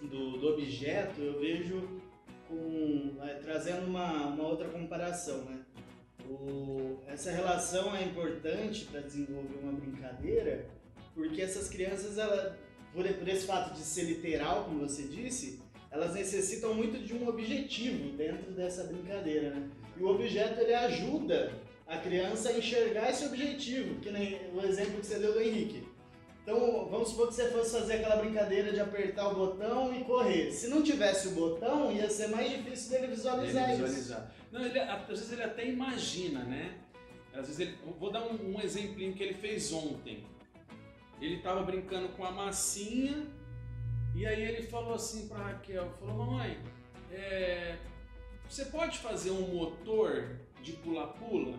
do, 0.00 0.38
do 0.38 0.48
objeto 0.54 1.20
eu 1.20 1.38
vejo 1.38 2.00
com, 2.48 3.18
é, 3.22 3.34
trazendo 3.34 3.86
uma, 3.86 4.28
uma 4.28 4.48
outra 4.48 4.68
comparação, 4.68 5.44
né? 5.44 5.60
O, 6.26 6.98
essa 7.06 7.30
relação 7.30 7.94
é 7.94 8.04
importante 8.04 8.86
para 8.86 9.00
desenvolver 9.00 9.58
uma 9.62 9.72
brincadeira 9.72 10.66
porque 11.14 11.42
essas 11.42 11.68
crianças, 11.68 12.18
ela, 12.18 12.56
por, 12.92 13.06
por 13.06 13.28
esse 13.28 13.46
fato 13.46 13.74
de 13.74 13.80
ser 13.80 14.04
literal, 14.04 14.64
como 14.64 14.80
você 14.80 15.02
disse, 15.02 15.60
elas 15.90 16.14
necessitam 16.14 16.74
muito 16.74 16.98
de 16.98 17.14
um 17.14 17.28
objetivo 17.28 18.16
dentro 18.16 18.52
dessa 18.52 18.84
brincadeira, 18.84 19.50
né? 19.50 19.68
E 19.96 20.02
o 20.02 20.08
objeto 20.08 20.60
ele 20.60 20.74
ajuda 20.74 21.52
a 21.86 21.98
criança 21.98 22.50
a 22.50 22.58
enxergar 22.58 23.10
esse 23.10 23.26
objetivo, 23.26 24.00
que 24.00 24.10
nem 24.10 24.40
o 24.54 24.64
exemplo 24.64 25.00
que 25.00 25.06
você 25.06 25.18
deu 25.18 25.32
do 25.32 25.40
Henrique. 25.40 25.86
Então, 26.42 26.88
vamos 26.90 27.10
supor 27.10 27.28
que 27.28 27.34
você 27.34 27.50
fosse 27.50 27.78
fazer 27.78 27.94
aquela 27.94 28.16
brincadeira 28.16 28.72
de 28.72 28.80
apertar 28.80 29.28
o 29.28 29.34
botão 29.34 29.94
e 29.94 30.02
correr. 30.04 30.50
Se 30.52 30.68
não 30.68 30.82
tivesse 30.82 31.28
o 31.28 31.32
botão, 31.32 31.92
ia 31.92 32.08
ser 32.08 32.28
mais 32.28 32.50
difícil 32.50 32.90
dele 32.92 33.08
visualizar, 33.08 33.70
ele 33.70 33.82
visualizar. 33.82 34.20
isso. 34.20 34.50
Não, 34.50 34.64
ele, 34.64 34.78
às 34.78 35.06
vezes 35.06 35.32
ele 35.32 35.42
até 35.42 35.68
imagina, 35.68 36.42
né? 36.44 36.74
Às 37.34 37.46
vezes 37.46 37.60
ele, 37.60 37.74
vou 37.98 38.10
dar 38.10 38.22
um, 38.22 38.56
um 38.56 38.60
exemplinho 38.60 39.12
que 39.12 39.22
ele 39.22 39.34
fez 39.34 39.72
ontem 39.72 40.24
ele 41.20 41.36
estava 41.36 41.62
brincando 41.62 42.08
com 42.10 42.24
a 42.24 42.30
massinha 42.30 43.26
e 44.14 44.26
aí 44.26 44.42
ele 44.42 44.62
falou 44.66 44.94
assim 44.94 45.28
para 45.28 45.38
Raquel, 45.38 45.90
falou 45.98 46.26
mamãe, 46.26 46.58
é, 47.10 47.78
você 48.48 48.64
pode 48.66 48.98
fazer 48.98 49.30
um 49.30 49.54
motor 49.54 50.36
de 50.62 50.72
pula-pula? 50.72 51.56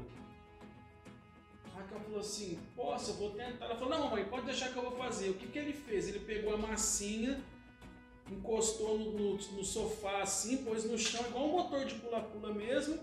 Raquel 1.75 2.00
falou 2.01 2.20
assim, 2.20 2.60
posso, 2.75 3.12
eu 3.12 3.15
vou 3.15 3.32
tentar. 3.32 3.65
Ela 3.65 3.75
falou, 3.75 3.89
não 3.89 4.10
mamãe, 4.10 4.25
pode 4.25 4.46
deixar 4.46 4.70
que 4.72 4.77
eu 4.77 4.84
vou 4.84 4.98
fazer. 4.98 5.30
O 5.30 5.36
que, 5.36 5.48
que 5.48 5.58
ele 5.58 5.74
fez? 5.74 6.10
Ele 6.10 6.20
pegou 6.20 6.53
a 6.53 6.58
massinha, 6.58 7.41
encostou 8.30 8.98
no, 8.98 9.12
no, 9.12 9.34
no 9.34 9.63
sofá 9.63 10.22
assim, 10.22 10.63
pôs 10.63 10.84
no 10.84 10.98
chão, 10.98 11.25
igual 11.27 11.46
um 11.46 11.51
motor 11.53 11.86
de 11.86 11.96
pula-pula 11.96 12.53
mesmo, 12.53 13.00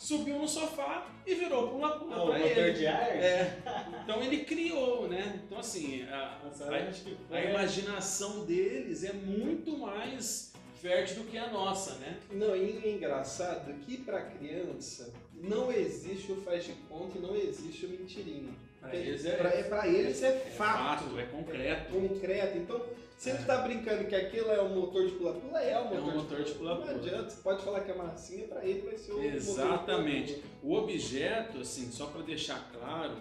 subiu 0.00 0.38
no 0.38 0.48
sofá 0.48 1.06
e 1.26 1.34
virou 1.34 1.68
pula-pula 1.68 2.16
ah, 2.16 2.26
para 2.26 2.40
ele. 2.40 2.72
de 2.72 2.86
ar? 2.86 3.02
É. 3.02 3.58
Então 4.02 4.22
ele 4.22 4.44
criou, 4.44 5.06
né? 5.06 5.42
Então 5.44 5.58
assim, 5.58 6.02
a, 6.10 6.40
a, 6.42 7.36
a, 7.36 7.44
imaginação 7.44 8.46
deles 8.46 9.04
é 9.04 9.12
muito 9.12 9.76
mais 9.76 10.52
fértil 10.80 11.16
do 11.16 11.30
que 11.30 11.36
a 11.36 11.48
nossa, 11.48 11.96
né? 11.96 12.16
Não, 12.32 12.56
e 12.56 12.80
é 12.82 12.92
engraçado 12.92 13.74
que 13.80 13.98
para 13.98 14.22
criança 14.22 15.12
não 15.34 15.70
existe 15.70 16.32
o 16.32 16.36
faz 16.40 16.64
de 16.64 16.72
conta 16.88 17.18
e 17.18 17.20
não 17.20 17.36
existe 17.36 17.84
o 17.84 17.90
mentirinho. 17.90 18.56
Para 18.80 18.96
eles 18.96 19.26
é, 19.26 19.36
pra, 19.36 19.50
é, 19.50 19.62
pra 19.64 19.86
eles 19.86 20.22
é, 20.22 20.28
é 20.28 20.50
fato. 20.56 21.04
fato. 21.04 21.20
É 21.20 21.26
concreto. 21.26 21.96
É 21.96 22.08
concreto. 22.08 22.56
Então, 22.56 22.86
se 23.20 23.28
ele 23.28 23.40
está 23.40 23.58
brincando 23.58 24.06
que 24.06 24.14
aquilo 24.14 24.50
é 24.50 24.62
um 24.62 24.74
motor 24.74 25.06
de 25.06 25.12
pula-pula, 25.12 25.60
é 25.60 25.78
um 25.78 25.84
motor, 25.84 25.98
é 25.98 26.00
um 26.00 26.16
motor 26.16 26.42
de 26.42 26.52
pula-pula. 26.52 26.86
Não 26.86 26.94
adianta, 26.94 27.28
você 27.28 27.42
pode 27.42 27.62
falar 27.62 27.80
que 27.80 27.90
é 27.90 27.94
massinha, 27.94 28.48
para 28.48 28.64
ele 28.64 28.80
vai 28.80 28.96
ser 28.96 29.12
o 29.12 29.22
Exatamente. 29.22 30.42
O 30.62 30.72
objeto, 30.72 31.58
assim, 31.58 31.92
só 31.92 32.06
para 32.06 32.22
deixar 32.22 32.72
claro, 32.72 33.18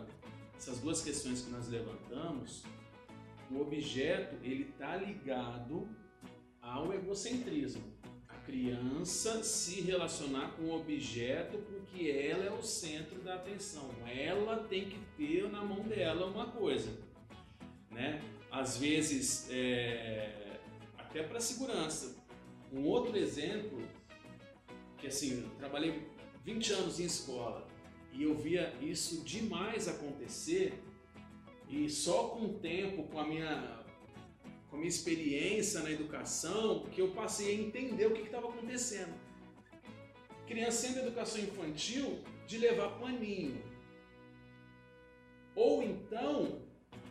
essas 0.55 0.79
duas 0.79 1.01
questões 1.01 1.41
que 1.41 1.51
nós 1.51 1.67
levantamos, 1.67 2.63
o 3.51 3.59
objeto, 3.59 4.37
ele 4.41 4.69
está 4.69 4.95
ligado 4.95 5.85
ao 6.61 6.93
egocentrismo. 6.93 7.83
A 8.29 8.35
criança 8.35 9.43
se 9.43 9.81
relacionar 9.81 10.53
com 10.55 10.63
o 10.63 10.79
objeto 10.79 11.57
porque 11.57 12.09
ela 12.09 12.45
é 12.45 12.51
o 12.51 12.63
centro 12.63 13.19
da 13.19 13.35
atenção. 13.35 13.89
Ela 14.07 14.63
tem 14.69 14.87
que 14.87 14.97
ter 15.17 15.49
na 15.49 15.61
mão 15.61 15.81
dela 15.81 16.25
uma 16.27 16.45
coisa, 16.45 16.89
né? 17.91 18.21
Às 18.51 18.77
vezes 18.77 19.47
é, 19.49 20.59
até 20.97 21.23
para 21.23 21.39
segurança. 21.39 22.15
Um 22.71 22.85
outro 22.85 23.17
exemplo, 23.17 23.81
que 24.97 25.07
assim, 25.07 25.43
eu 25.43 25.49
trabalhei 25.57 26.07
20 26.43 26.73
anos 26.73 26.99
em 26.99 27.05
escola 27.05 27.67
e 28.13 28.23
eu 28.23 28.35
via 28.35 28.73
isso 28.81 29.23
demais 29.23 29.87
acontecer 29.87 30.73
e 31.69 31.89
só 31.89 32.29
com 32.29 32.45
o 32.45 32.53
tempo, 32.55 33.03
com 33.03 33.19
a 33.19 33.27
minha, 33.27 33.85
com 34.69 34.75
a 34.75 34.79
minha 34.79 34.89
experiência 34.89 35.81
na 35.81 35.91
educação, 35.91 36.85
que 36.91 36.99
eu 37.01 37.11
passei 37.11 37.51
a 37.51 37.61
entender 37.61 38.07
o 38.07 38.13
que 38.13 38.23
estava 38.23 38.49
acontecendo. 38.49 39.13
Criança 40.47 40.87
em 40.87 40.97
educação 40.97 41.39
infantil 41.39 42.23
de 42.47 42.57
levar 42.57 42.99
paninho. 42.99 43.63
Ou 45.55 45.83
então, 45.83 46.63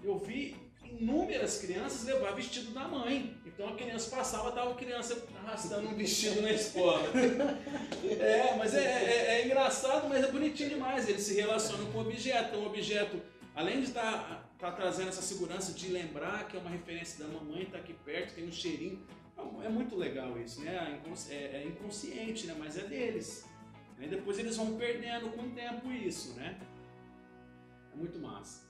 eu 0.02 0.18
vi 0.18 0.56
inúmeras 0.92 1.58
crianças 1.58 2.04
levar 2.04 2.32
vestido 2.32 2.72
da 2.72 2.86
mãe. 2.86 3.36
Então 3.44 3.68
a 3.68 3.76
criança 3.76 4.14
passava, 4.14 4.52
tava 4.52 4.72
a 4.72 4.74
criança 4.74 5.26
arrastando 5.44 5.88
um 5.88 5.94
vestido 5.94 6.42
na 6.42 6.52
escola. 6.52 7.02
é, 8.20 8.56
mas 8.56 8.74
é, 8.74 8.84
é, 8.84 9.40
é, 9.40 9.46
engraçado, 9.46 10.08
mas 10.08 10.24
é 10.24 10.30
bonitinho 10.30 10.70
demais. 10.70 11.08
Eles 11.08 11.22
se 11.22 11.34
relacionam 11.34 11.86
com 11.92 11.98
o 11.98 12.00
objeto. 12.02 12.48
Então, 12.48 12.60
o 12.62 12.66
objeto, 12.66 13.20
além 13.54 13.80
de 13.80 13.88
estar 13.88 14.12
tá, 14.58 14.70
tá 14.70 14.72
trazendo 14.72 15.08
essa 15.08 15.22
segurança 15.22 15.72
de 15.72 15.88
lembrar 15.88 16.46
que 16.48 16.56
é 16.56 16.60
uma 16.60 16.70
referência 16.70 17.24
da 17.24 17.32
mamãe, 17.32 17.62
está 17.62 17.78
aqui 17.78 17.94
perto, 18.04 18.34
tem 18.34 18.46
um 18.46 18.52
cheirinho. 18.52 19.04
É, 19.36 19.66
é 19.66 19.68
muito 19.68 19.96
legal 19.96 20.38
isso, 20.38 20.60
né? 20.60 21.00
É, 21.30 21.34
é 21.34 21.66
inconsciente, 21.66 22.46
né? 22.46 22.54
Mas 22.58 22.78
é 22.78 22.82
deles. 22.82 23.44
E 24.00 24.06
depois 24.06 24.38
eles 24.38 24.56
vão 24.56 24.76
perdendo 24.76 25.30
com 25.30 25.42
o 25.42 25.50
tempo 25.50 25.90
isso, 25.90 26.34
né? 26.34 26.56
É 27.92 27.96
muito 27.96 28.18
massa. 28.20 28.67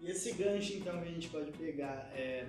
E 0.00 0.10
esse 0.10 0.32
gancho, 0.32 0.74
então, 0.74 1.00
que 1.02 1.08
a 1.08 1.12
gente 1.12 1.28
pode 1.28 1.50
pegar 1.52 2.10
é. 2.14 2.46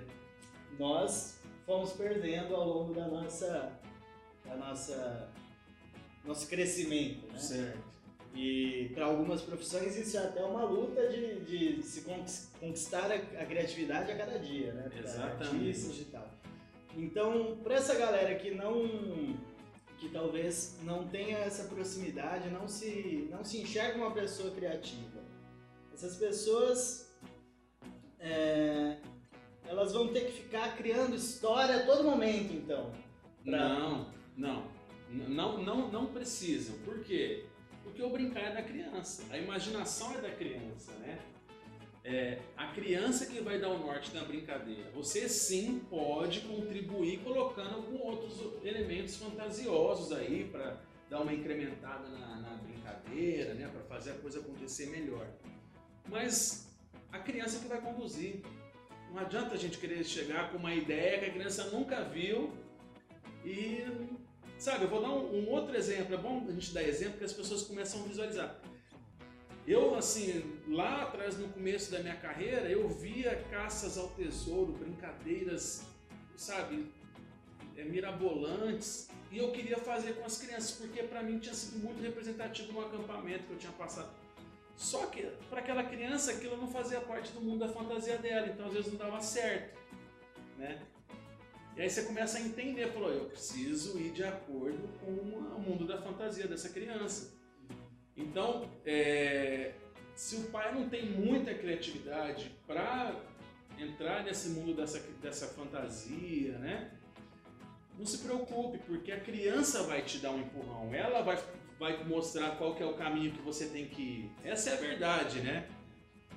Nós 0.78 1.38
fomos 1.66 1.92
perdendo 1.92 2.54
ao 2.56 2.66
longo 2.66 2.94
da 2.94 3.06
nossa. 3.08 3.78
da 4.44 4.56
nossa. 4.56 5.28
nosso 6.24 6.48
crescimento, 6.48 7.30
né? 7.30 7.38
Certo. 7.38 7.92
E 8.34 8.90
para 8.94 9.04
algumas 9.04 9.42
profissões 9.42 9.94
isso 9.96 10.16
é 10.16 10.20
até 10.20 10.42
uma 10.42 10.64
luta 10.64 11.06
de, 11.08 11.40
de 11.40 11.82
se 11.82 12.02
conquistar 12.58 13.12
a, 13.12 13.42
a 13.42 13.44
criatividade 13.44 14.10
a 14.10 14.16
cada 14.16 14.38
dia, 14.38 14.72
né? 14.72 14.88
Pra 14.88 15.00
Exatamente. 15.00 15.68
Artistas 15.68 15.98
e 15.98 16.04
tal. 16.06 16.30
Então, 16.96 17.58
para 17.62 17.74
essa 17.74 17.94
galera 17.94 18.34
que 18.34 18.50
não 18.50 19.36
que 19.98 20.08
talvez 20.08 20.78
não 20.82 21.06
tenha 21.06 21.38
essa 21.38 21.64
proximidade, 21.64 22.50
não 22.50 22.66
se 22.66 23.28
não 23.30 23.44
se 23.44 23.58
enxerga 23.60 23.98
uma 23.98 24.10
pessoa 24.10 24.50
criativa. 24.50 25.22
Essas 25.92 26.16
pessoas 26.16 27.01
é, 28.22 28.96
elas 29.66 29.92
vão 29.92 30.08
ter 30.08 30.26
que 30.26 30.32
ficar 30.32 30.76
criando 30.76 31.14
história 31.14 31.76
a 31.76 31.86
todo 31.86 32.04
momento, 32.04 32.54
então. 32.54 32.90
Pra... 33.44 33.58
Não, 33.58 34.06
não, 34.36 34.64
não, 35.10 35.62
não, 35.62 35.92
não 35.92 36.06
precisam. 36.06 36.78
Por 36.78 37.00
quê? 37.00 37.44
Porque 37.82 38.02
o 38.02 38.08
brincar 38.08 38.44
é 38.44 38.54
da 38.54 38.62
criança, 38.62 39.24
a 39.30 39.36
imaginação 39.36 40.14
é 40.14 40.20
da 40.20 40.30
criança, 40.30 40.92
né? 41.00 41.18
é, 42.04 42.38
a 42.56 42.68
criança 42.68 43.26
que 43.26 43.40
vai 43.40 43.60
dar 43.60 43.68
o 43.68 43.78
norte 43.78 44.12
na 44.14 44.24
brincadeira. 44.24 44.90
Você 44.92 45.28
sim 45.28 45.80
pode 45.88 46.40
contribuir 46.40 47.18
colocando 47.18 47.82
com 47.84 47.96
outros 48.06 48.40
elementos 48.64 49.16
fantasiosos 49.16 50.12
aí 50.12 50.48
para 50.50 50.80
dar 51.08 51.20
uma 51.20 51.32
incrementada 51.32 52.08
na, 52.08 52.36
na 52.40 52.56
brincadeira, 52.56 53.54
né, 53.54 53.68
para 53.68 53.82
fazer 53.82 54.12
a 54.12 54.14
coisa 54.14 54.40
acontecer 54.40 54.86
melhor. 54.86 55.26
Mas 56.08 56.71
a 57.12 57.18
criança 57.18 57.58
que 57.58 57.66
vai 57.66 57.80
conduzir. 57.80 58.42
Não 59.12 59.20
adianta 59.20 59.54
a 59.54 59.58
gente 59.58 59.78
querer 59.78 60.02
chegar 60.04 60.50
com 60.50 60.56
uma 60.56 60.74
ideia 60.74 61.18
que 61.18 61.26
a 61.26 61.32
criança 61.32 61.64
nunca 61.70 62.02
viu 62.02 62.50
e, 63.44 63.84
sabe, 64.58 64.84
eu 64.84 64.88
vou 64.88 65.02
dar 65.02 65.10
um, 65.10 65.44
um 65.44 65.50
outro 65.50 65.76
exemplo. 65.76 66.14
É 66.14 66.18
bom 66.18 66.46
a 66.48 66.52
gente 66.52 66.72
dar 66.72 66.82
exemplo 66.82 67.18
que 67.18 67.24
as 67.24 67.32
pessoas 67.32 67.62
começam 67.62 68.02
a 68.02 68.06
visualizar. 68.06 68.58
Eu, 69.66 69.94
assim, 69.94 70.58
lá 70.66 71.02
atrás, 71.02 71.38
no 71.38 71.48
começo 71.48 71.92
da 71.92 72.00
minha 72.00 72.16
carreira, 72.16 72.68
eu 72.68 72.88
via 72.88 73.36
caças 73.50 73.96
ao 73.96 74.08
tesouro, 74.08 74.72
brincadeiras, 74.72 75.84
sabe, 76.36 76.90
é, 77.76 77.84
mirabolantes, 77.84 79.08
e 79.30 79.38
eu 79.38 79.52
queria 79.52 79.78
fazer 79.78 80.14
com 80.14 80.24
as 80.24 80.36
crianças, 80.38 80.72
porque 80.72 81.02
para 81.04 81.22
mim 81.22 81.38
tinha 81.38 81.54
sido 81.54 81.78
muito 81.78 82.02
representativo 82.02 82.72
no 82.72 82.80
acampamento 82.80 83.44
que 83.44 83.52
eu 83.52 83.58
tinha 83.58 83.72
passado. 83.72 84.10
Só 84.76 85.06
que 85.06 85.22
para 85.48 85.60
aquela 85.60 85.84
criança 85.84 86.32
aquilo 86.32 86.56
não 86.56 86.68
fazia 86.68 87.00
parte 87.00 87.32
do 87.32 87.40
mundo 87.40 87.60
da 87.60 87.68
fantasia 87.68 88.18
dela, 88.18 88.48
então 88.48 88.66
às 88.66 88.72
vezes 88.72 88.90
não 88.90 88.98
dava 88.98 89.20
certo, 89.20 89.78
né? 90.56 90.80
E 91.76 91.82
aí 91.82 91.88
você 91.88 92.02
começa 92.02 92.38
a 92.38 92.40
entender, 92.40 92.92
falou, 92.92 93.10
eu 93.10 93.24
preciso 93.26 93.98
ir 93.98 94.12
de 94.12 94.24
acordo 94.24 94.88
com 95.00 95.10
o 95.10 95.60
mundo 95.60 95.86
da 95.86 96.00
fantasia 96.02 96.46
dessa 96.46 96.68
criança. 96.68 97.34
Então, 98.14 98.70
é, 98.84 99.72
se 100.14 100.36
o 100.36 100.50
pai 100.50 100.74
não 100.74 100.88
tem 100.88 101.06
muita 101.06 101.54
criatividade 101.54 102.54
para 102.66 103.16
entrar 103.78 104.22
nesse 104.22 104.50
mundo 104.50 104.74
dessa, 104.74 104.98
dessa 105.22 105.46
fantasia, 105.48 106.58
né? 106.58 106.90
Não 107.98 108.04
se 108.04 108.18
preocupe, 108.18 108.78
porque 108.78 109.12
a 109.12 109.20
criança 109.20 109.82
vai 109.84 110.02
te 110.02 110.18
dar 110.18 110.30
um 110.30 110.40
empurrão. 110.40 110.94
Ela 110.94 111.22
vai, 111.22 111.42
vai 111.82 112.04
mostrar 112.04 112.56
qual 112.58 112.76
que 112.76 112.82
é 112.82 112.86
o 112.86 112.94
caminho 112.94 113.32
que 113.32 113.42
você 113.42 113.66
tem 113.66 113.88
que 113.88 114.02
ir. 114.02 114.30
Essa 114.44 114.70
é 114.70 114.74
a 114.74 114.76
verdade, 114.76 115.40
né? 115.40 115.68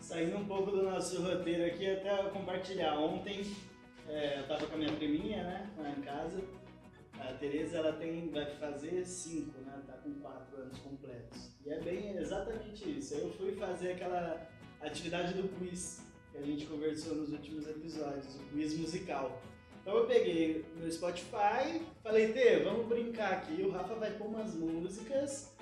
Saindo 0.01 0.37
um 0.37 0.45
pouco 0.45 0.71
do 0.71 0.81
nosso 0.81 1.21
roteiro 1.21 1.63
aqui, 1.67 1.87
até 1.87 2.17
compartilhar. 2.29 2.97
Ontem 2.97 3.45
é, 4.09 4.37
eu 4.37 4.41
estava 4.41 4.65
com 4.65 4.73
a 4.73 4.77
minha 4.79 4.93
priminha, 4.93 5.43
né, 5.43 5.69
lá 5.77 5.91
em 5.91 6.01
casa. 6.01 6.43
A 7.19 7.33
Tereza, 7.33 7.77
ela 7.77 7.93
tem, 7.93 8.27
vai 8.31 8.47
fazer 8.55 9.05
cinco, 9.05 9.59
né, 9.61 9.83
tá 9.85 9.93
com 9.93 10.15
quatro 10.15 10.57
anos 10.57 10.79
completos. 10.79 11.51
E 11.63 11.69
é 11.69 11.79
bem 11.79 12.17
exatamente 12.17 12.97
isso. 12.97 13.13
Eu 13.13 13.31
fui 13.33 13.51
fazer 13.51 13.91
aquela 13.91 14.49
atividade 14.81 15.35
do 15.35 15.47
quiz 15.59 16.01
que 16.31 16.39
a 16.39 16.41
gente 16.41 16.65
conversou 16.65 17.17
nos 17.17 17.31
últimos 17.31 17.67
episódios, 17.67 18.35
o 18.35 18.39
quiz 18.51 18.75
musical. 18.79 19.39
Então 19.86 19.98
eu 20.00 20.08
peguei 20.08 20.65
no 20.77 20.92
Spotify, 20.92 21.80
falei, 22.01 22.34
Tê, 22.34 22.58
vamos 22.63 22.88
brincar 22.88 23.34
aqui, 23.34 23.62
o 23.62 23.70
Rafa 23.70 23.94
vai 23.94 24.10
pôr 24.10 24.25
umas 24.25 24.56
músicas, 24.56 25.54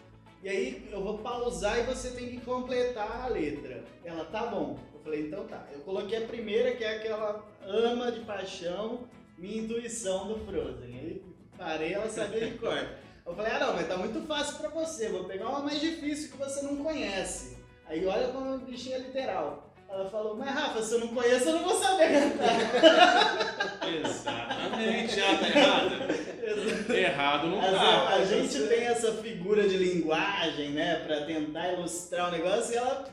e 0.42 0.48
aí 0.48 0.88
eu 0.90 1.04
vou 1.04 1.18
pausar 1.18 1.78
e 1.80 1.84
você 1.84 2.12
tem 2.12 2.30
que 2.30 2.40
completar 2.40 3.26
a 3.26 3.28
letra. 3.28 3.84
Ela, 4.02 4.24
tá 4.24 4.46
bom. 4.46 4.80
Eu 4.94 5.02
falei, 5.02 5.28
então 5.28 5.46
tá. 5.46 5.68
Eu 5.74 5.82
coloquei 5.82 6.24
a 6.24 6.28
primeira, 6.28 6.74
que 6.74 6.86
é 6.86 6.96
aquela 6.96 7.46
ama 7.66 8.14
de 8.14 8.22
paixão, 8.22 9.10
minha 9.38 9.62
intuição 9.62 10.30
do 10.30 10.40
Frozen. 10.46 10.98
Aí 10.98 11.22
parei, 11.58 11.92
ela 11.92 12.08
sabia 12.08 12.50
de 12.50 12.58
cor. 12.58 12.78
Eu 13.26 13.36
falei, 13.36 13.52
ah 13.52 13.60
não, 13.60 13.74
mas 13.74 13.90
tá 13.90 13.98
muito 13.98 14.26
fácil 14.26 14.58
pra 14.58 14.70
você, 14.70 15.10
vou 15.10 15.26
pegar 15.26 15.50
uma 15.50 15.64
mais 15.64 15.82
difícil 15.82 16.32
que 16.32 16.38
você 16.38 16.62
não 16.62 16.78
conhece. 16.78 17.58
Aí 17.86 18.06
olha 18.06 18.30
como 18.30 18.56
o 18.56 18.60
bichinho 18.60 18.96
é 18.96 19.00
literal. 19.00 19.63
Ela 19.94 20.10
falou, 20.10 20.36
mas 20.36 20.50
Rafa, 20.50 20.82
se 20.82 20.96
eu 20.96 21.02
não 21.02 21.10
conheço, 21.10 21.50
eu 21.50 21.54
não 21.54 21.64
vou 21.66 21.80
saber 21.80 22.10
cantar. 22.14 23.78
Exatamente, 23.88 25.20
ah, 25.22 25.38
tá 25.38 25.48
errado. 25.48 26.92
errado 26.92 27.48
não 27.48 27.62
tá. 27.62 28.08
A, 28.16 28.26
gente 28.26 28.60
tem 28.68 28.86
essa 28.86 29.14
figura 29.14 29.70
de 29.70 29.78
linguagem, 29.78 30.72
né, 30.72 30.96
pra 31.06 31.26
tentar 31.26 31.74
ilustrar 31.74 32.30
o 32.30 32.32
negócio 32.32 32.74
e 32.74 32.78
ela 32.78 33.06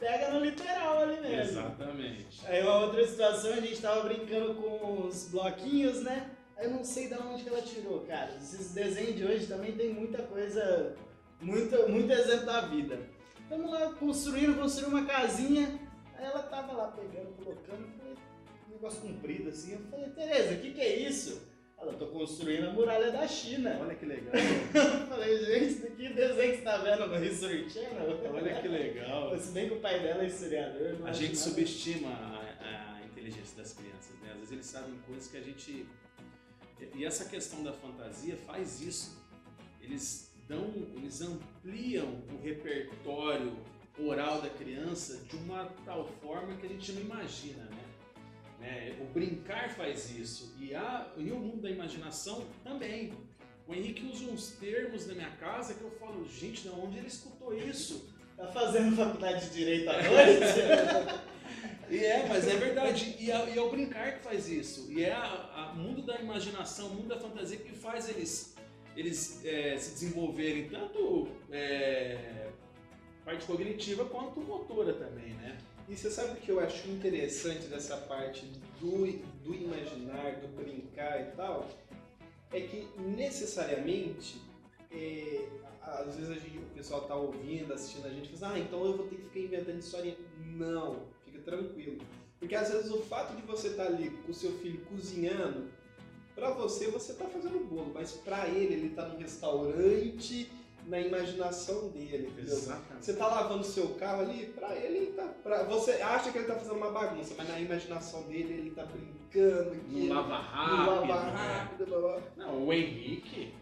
pega 0.00 0.30
no 0.32 0.44
literal 0.44 1.02
ali 1.02 1.20
mesmo. 1.20 1.60
Exatamente. 1.60 2.40
Aí 2.44 2.60
uma 2.60 2.80
outra 2.80 3.06
situação, 3.06 3.52
a 3.52 3.60
gente 3.60 3.80
tava 3.80 4.08
brincando 4.08 4.54
com 4.54 5.06
os 5.06 5.28
bloquinhos, 5.28 6.02
né? 6.02 6.28
Eu 6.58 6.70
não 6.70 6.82
sei 6.82 7.06
de 7.06 7.14
onde 7.14 7.44
que 7.44 7.50
ela 7.50 7.62
tirou, 7.62 8.00
cara. 8.00 8.32
Esses 8.36 8.72
desenhos 8.72 9.14
de 9.14 9.24
hoje 9.24 9.46
também 9.46 9.76
tem 9.76 9.94
muita 9.94 10.24
coisa, 10.24 10.96
muito, 11.40 11.88
muito 11.88 12.12
exemplo 12.12 12.46
da 12.46 12.62
vida. 12.62 12.98
Estamos 13.40 13.70
lá 13.70 13.92
construindo, 13.92 14.58
construindo 14.58 14.88
uma 14.88 15.06
casinha. 15.06 15.85
Aí 16.18 16.24
ela 16.24 16.42
tava 16.44 16.72
lá 16.72 16.88
pegando, 16.88 17.36
colocando, 17.36 17.88
falei, 17.98 18.14
um 18.68 18.72
negócio 18.72 19.00
comprido 19.00 19.48
assim. 19.48 19.72
Eu 19.72 19.80
falei, 19.90 20.10
Tereza, 20.10 20.54
o 20.54 20.60
que, 20.60 20.72
que 20.72 20.80
é 20.80 21.08
isso? 21.08 21.54
Ela, 21.78 21.92
tô 21.92 22.06
construindo 22.06 22.68
a 22.68 22.72
muralha 22.72 23.12
da 23.12 23.28
China. 23.28 23.78
Olha 23.80 23.94
que 23.94 24.06
legal. 24.06 24.32
eu 24.34 25.06
falei, 25.08 25.44
gente, 25.44 25.90
que 25.90 26.08
desenho 26.08 26.52
que 26.52 26.58
você 26.58 26.62
tá 26.62 26.78
vendo 26.78 27.06
no 27.06 27.24
History 27.24 27.68
Channel? 27.68 28.18
Olha 28.32 28.60
que 28.62 28.68
legal. 28.68 29.38
Se 29.38 29.52
bem 29.52 29.68
que 29.68 29.74
o 29.74 29.80
pai 29.80 30.00
dela 30.00 30.22
é 30.22 30.26
historiador. 30.26 30.96
A 31.04 31.12
gente 31.12 31.34
nada. 31.34 31.36
subestima 31.36 32.08
a, 32.08 32.98
a 32.98 33.04
inteligência 33.04 33.58
das 33.58 33.74
crianças, 33.74 34.18
né? 34.22 34.30
Às 34.30 34.38
vezes 34.38 34.52
eles 34.52 34.66
sabem 34.66 34.94
coisas 35.06 35.28
que 35.28 35.36
a 35.36 35.42
gente 35.42 35.86
e 36.94 37.04
essa 37.04 37.24
questão 37.24 37.62
da 37.62 37.72
fantasia 37.72 38.36
faz 38.36 38.80
isso. 38.80 39.16
Eles 39.80 40.34
dão, 40.48 40.72
eles 40.94 41.20
ampliam 41.20 42.22
o 42.32 42.42
repertório 42.42 43.56
oral 43.98 44.40
da 44.40 44.50
criança 44.50 45.18
de 45.28 45.36
uma 45.36 45.72
tal 45.84 46.06
forma 46.22 46.54
que 46.56 46.66
a 46.66 46.68
gente 46.68 46.92
não 46.92 47.02
imagina, 47.02 47.64
né? 47.64 47.84
né? 48.60 48.96
O 49.00 49.04
brincar 49.06 49.70
faz 49.70 50.10
isso 50.10 50.54
e, 50.58 50.74
a, 50.74 51.06
e 51.16 51.30
o 51.30 51.38
mundo 51.38 51.62
da 51.62 51.70
imaginação 51.70 52.46
também. 52.62 53.12
O 53.66 53.74
Henrique 53.74 54.06
usa 54.06 54.26
uns 54.26 54.50
termos 54.52 55.06
na 55.06 55.14
minha 55.14 55.30
casa 55.32 55.74
que 55.74 55.82
eu 55.82 55.90
falo, 55.92 56.24
gente, 56.28 56.62
de 56.62 56.68
onde 56.68 56.98
ele 56.98 57.08
escutou 57.08 57.56
isso? 57.56 58.14
Tá 58.36 58.46
fazendo 58.48 58.94
faculdade 58.94 59.48
de 59.48 59.54
Direito 59.54 59.88
à 59.90 59.94
noite? 59.94 61.26
E 61.88 62.04
é, 62.04 62.26
mas 62.26 62.48
é 62.48 62.56
verdade. 62.56 63.16
E 63.18 63.30
é, 63.30 63.54
e 63.54 63.58
é, 63.58 63.62
o 63.62 63.70
brincar 63.70 64.18
que 64.18 64.24
faz 64.24 64.48
isso. 64.48 64.90
E 64.90 65.04
é 65.04 65.16
o 65.72 65.76
mundo 65.76 66.02
da 66.02 66.18
imaginação, 66.18 66.88
o 66.88 66.94
mundo 66.94 67.08
da 67.08 67.18
fantasia 67.20 67.56
que 67.56 67.72
faz 67.72 68.08
eles, 68.08 68.56
eles 68.96 69.44
é, 69.44 69.76
se 69.78 69.92
desenvolverem, 69.92 70.68
tanto 70.68 71.28
é, 71.50 72.45
parte 73.26 73.44
cognitiva 73.44 74.06
quanto 74.06 74.40
motora 74.40 74.94
também, 74.94 75.34
né? 75.34 75.58
E 75.86 75.94
você 75.94 76.10
sabe 76.10 76.32
o 76.32 76.36
que 76.36 76.50
eu 76.50 76.58
acho 76.58 76.88
interessante 76.88 77.66
dessa 77.66 77.98
parte 77.98 78.46
do, 78.80 79.06
do 79.44 79.54
imaginar, 79.54 80.36
do 80.36 80.48
brincar 80.48 81.20
e 81.20 81.36
tal? 81.36 81.68
É 82.50 82.60
que 82.60 82.88
necessariamente, 82.98 84.40
é, 84.90 85.46
às 85.82 86.16
vezes 86.16 86.42
gente, 86.42 86.56
o 86.56 86.74
pessoal 86.74 87.02
tá 87.02 87.14
ouvindo, 87.14 87.74
assistindo 87.74 88.06
a 88.06 88.10
gente 88.10 88.32
e 88.32 88.38
fala, 88.38 88.54
ah, 88.54 88.58
então 88.58 88.82
eu 88.84 88.96
vou 88.96 89.06
ter 89.06 89.16
que 89.16 89.22
ficar 89.24 89.40
inventando 89.40 89.78
história. 89.78 90.16
Não 90.56 91.14
tranquilo. 91.46 91.98
Porque 92.38 92.54
às 92.54 92.70
vezes 92.70 92.90
o 92.90 92.98
fato 93.02 93.34
de 93.34 93.42
você 93.42 93.68
estar 93.68 93.84
tá 93.84 93.90
ali 93.90 94.10
com 94.10 94.32
o 94.32 94.34
seu 94.34 94.52
filho 94.58 94.84
cozinhando, 94.86 95.70
para 96.34 96.50
você 96.50 96.88
você 96.88 97.12
está 97.12 97.24
fazendo 97.26 97.64
bolo, 97.66 97.92
mas 97.94 98.12
para 98.12 98.48
ele 98.48 98.74
ele 98.74 98.86
está 98.88 99.08
no 99.08 99.18
restaurante, 99.18 100.50
na 100.86 101.00
imaginação 101.00 101.88
dele. 101.90 102.32
Exatamente. 102.38 103.04
Você 103.04 103.12
está 103.12 103.26
lavando 103.26 103.64
seu 103.64 103.88
carro 103.94 104.22
ali, 104.22 104.46
para 104.46 104.74
ele 104.76 104.96
ele 104.98 105.12
tá, 105.12 105.24
pra, 105.42 105.64
você 105.64 105.92
acha 105.92 106.30
que 106.30 106.38
ele 106.38 106.44
está 106.44 106.56
fazendo 106.56 106.76
uma 106.76 106.90
bagunça, 106.90 107.34
mas 107.36 107.48
na 107.48 107.60
imaginação 107.60 108.22
dele 108.24 108.54
ele 108.54 108.68
está 108.68 108.84
brincando, 108.84 109.74
no 109.74 110.08
lava 110.08 110.38
rápido, 110.38 110.76
no 110.76 110.86
lava 110.86 111.30
rápido, 111.30 111.86
blá, 111.86 111.98
blá. 111.98 112.22
Não, 112.36 112.66
o 112.66 112.72
Henrique 112.72 113.52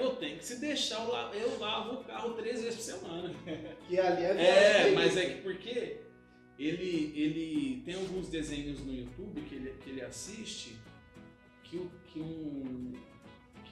eu 0.00 0.16
tenho 0.16 0.38
que 0.38 0.44
se 0.44 0.60
deixar, 0.60 1.00
eu, 1.00 1.40
eu 1.40 1.58
lavo 1.58 2.00
o 2.00 2.04
carro 2.04 2.34
três 2.34 2.62
vezes 2.62 2.76
por 2.76 2.82
semana. 2.82 3.34
Que 3.88 3.98
ali 4.00 4.24
é 4.24 4.88
É, 4.88 4.90
mas 4.92 5.16
é 5.16 5.26
que 5.30 5.42
porque 5.42 6.00
ele, 6.58 7.12
ele 7.16 7.82
tem 7.84 7.94
alguns 7.94 8.28
desenhos 8.28 8.80
no 8.80 8.94
YouTube 8.94 9.40
que 9.42 9.54
ele, 9.56 9.70
que 9.82 9.90
ele 9.90 10.02
assiste 10.02 10.76
que, 11.64 11.90
que, 12.06 12.20
um, 12.20 12.92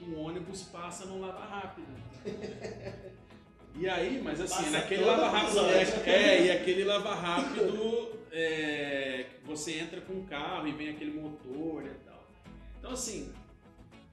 um 0.03 0.19
ônibus 0.19 0.63
passa 0.63 1.05
no 1.05 1.19
lava 1.19 1.45
rápido. 1.45 1.87
E 3.75 3.89
aí, 3.89 4.21
mas 4.21 4.39
assim, 4.39 4.55
passa 4.55 4.69
naquele 4.69 5.03
lava 5.03 5.29
rápido. 5.29 5.59
É, 6.05 6.11
é, 6.11 6.45
e 6.45 6.51
aquele 6.51 6.83
lava 6.83 7.15
rápido 7.15 8.19
é, 8.31 9.25
você 9.43 9.79
entra 9.79 9.99
com 10.01 10.13
o 10.13 10.23
carro 10.25 10.67
e 10.67 10.71
vem 10.73 10.89
aquele 10.89 11.19
motor 11.19 11.83
e 11.83 11.89
tal. 12.05 12.27
Então 12.77 12.91
assim, 12.91 13.33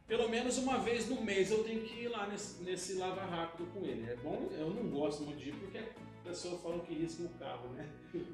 pelo 0.08 0.28
menos 0.28 0.56
uma 0.56 0.78
vez 0.78 1.08
no 1.08 1.20
mês 1.20 1.50
eu 1.50 1.62
tenho 1.62 1.82
que 1.82 2.04
ir 2.04 2.08
lá 2.08 2.26
nesse, 2.26 2.62
nesse 2.62 2.94
lava 2.94 3.20
rápido 3.20 3.66
com 3.72 3.84
ele. 3.84 4.10
É 4.10 4.16
bom, 4.16 4.48
eu 4.52 4.70
não 4.70 4.88
gosto 4.88 5.24
muito 5.24 5.38
de 5.38 5.50
ir 5.50 5.54
porque 5.54 5.78
pessoas 6.24 6.60
falam 6.62 6.80
que 6.80 6.94
risca 6.94 7.22
o 7.22 7.28
carro, 7.38 7.68
né? 7.70 7.86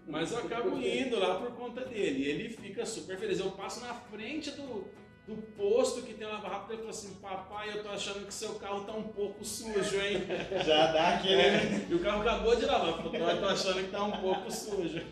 Mas 0.07 0.31
eu 0.31 0.39
acabo 0.39 0.79
indo 0.79 1.19
lá 1.19 1.41
por 1.41 1.53
conta 1.53 1.85
dele. 1.85 2.25
E 2.25 2.29
ele 2.29 2.49
fica 2.51 2.87
super 2.87 3.19
feliz. 3.19 3.41
Eu 3.41 3.51
passo 3.53 3.81
na 3.81 3.95
frente 3.95 4.51
do, 4.53 4.87
do 5.27 5.37
posto 5.57 6.03
que 6.03 6.15
tem 6.15 6.27
lava 6.27 6.49
rápido, 6.49 6.73
ele 6.73 6.79
falou 6.79 6.91
assim, 6.91 7.15
papai, 7.15 7.77
eu 7.77 7.83
tô 7.83 7.89
achando 7.89 8.25
que 8.25 8.33
seu 8.33 8.55
carro 8.55 8.85
tá 8.85 8.93
um 8.93 9.03
pouco 9.09 9.45
sujo, 9.45 10.01
hein? 10.01 10.23
Já 10.65 10.93
dá 10.93 11.17
aquele. 11.17 11.41
É, 11.41 11.87
e 11.89 11.95
o 11.95 11.99
carro 12.01 12.23
acabou 12.23 12.55
de 12.55 12.65
lavar, 12.65 12.97
falou, 12.97 13.15
eu 13.15 13.41
tô 13.41 13.47
achando 13.47 13.85
que 13.85 13.91
tá 13.91 14.05
um 14.05 14.21
pouco 14.21 14.51
sujo. 14.51 15.05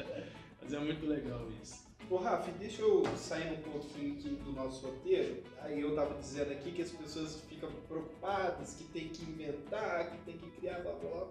Mas 0.62 0.72
é 0.72 0.78
muito 0.78 1.06
legal 1.06 1.46
isso. 1.62 1.86
Ô 2.10 2.16
Rafa, 2.16 2.50
deixa 2.52 2.80
eu 2.80 3.04
sair 3.16 3.52
um 3.52 3.70
pouquinho 3.70 4.14
aqui 4.14 4.30
do 4.30 4.52
nosso 4.52 4.86
roteiro. 4.86 5.42
Aí 5.60 5.82
eu 5.82 5.94
tava 5.94 6.14
dizendo 6.14 6.52
aqui 6.52 6.72
que 6.72 6.80
as 6.80 6.90
pessoas 6.90 7.42
ficam 7.46 7.70
preocupadas, 7.86 8.74
que 8.74 8.84
tem 8.84 9.08
que 9.08 9.22
inventar, 9.24 10.10
que 10.10 10.16
tem 10.24 10.38
que 10.38 10.50
criar 10.52 10.80
blá 10.80 10.92
blá. 10.92 11.26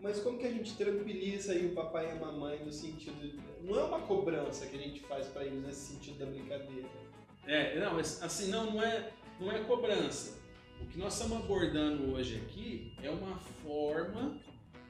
Mas 0.00 0.20
como 0.20 0.38
que 0.38 0.46
a 0.46 0.50
gente 0.50 0.76
tranquiliza 0.76 1.52
aí 1.52 1.66
o 1.66 1.74
papai 1.74 2.06
e 2.06 2.10
a 2.10 2.14
mamãe 2.14 2.62
no 2.64 2.72
sentido. 2.72 3.18
De... 3.20 3.40
Não 3.66 3.76
é 3.76 3.82
uma 3.82 4.00
cobrança 4.02 4.66
que 4.66 4.76
a 4.76 4.80
gente 4.80 5.00
faz 5.00 5.26
para 5.26 5.44
eles 5.44 5.60
nesse 5.64 5.94
sentido 5.94 6.18
da 6.18 6.26
brincadeira. 6.26 6.88
É, 7.46 7.78
não, 7.78 7.98
assim, 7.98 8.50
não, 8.50 8.72
não 8.72 8.82
é, 8.82 9.12
não 9.40 9.52
é 9.52 9.60
cobrança. 9.64 10.38
O 10.80 10.86
que 10.86 10.98
nós 10.98 11.14
estamos 11.14 11.38
abordando 11.38 12.12
hoje 12.12 12.36
aqui 12.36 12.92
é 13.02 13.10
uma 13.10 13.38
forma 13.62 14.38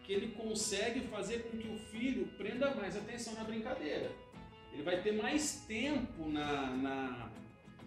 que 0.05 0.13
ele 0.13 0.29
consegue 0.29 1.01
fazer 1.09 1.45
com 1.45 1.59
que 1.59 1.69
o 1.69 1.79
filho 1.91 2.27
prenda 2.39 2.75
mais 2.75 2.97
atenção 2.97 3.35
na 3.35 3.45
brincadeira 3.45 4.11
ele 4.77 4.83
vai 4.83 5.01
ter 5.01 5.13
mais 5.13 5.65
tempo 5.67 6.29
na, 6.29 6.71
na, 6.77 7.31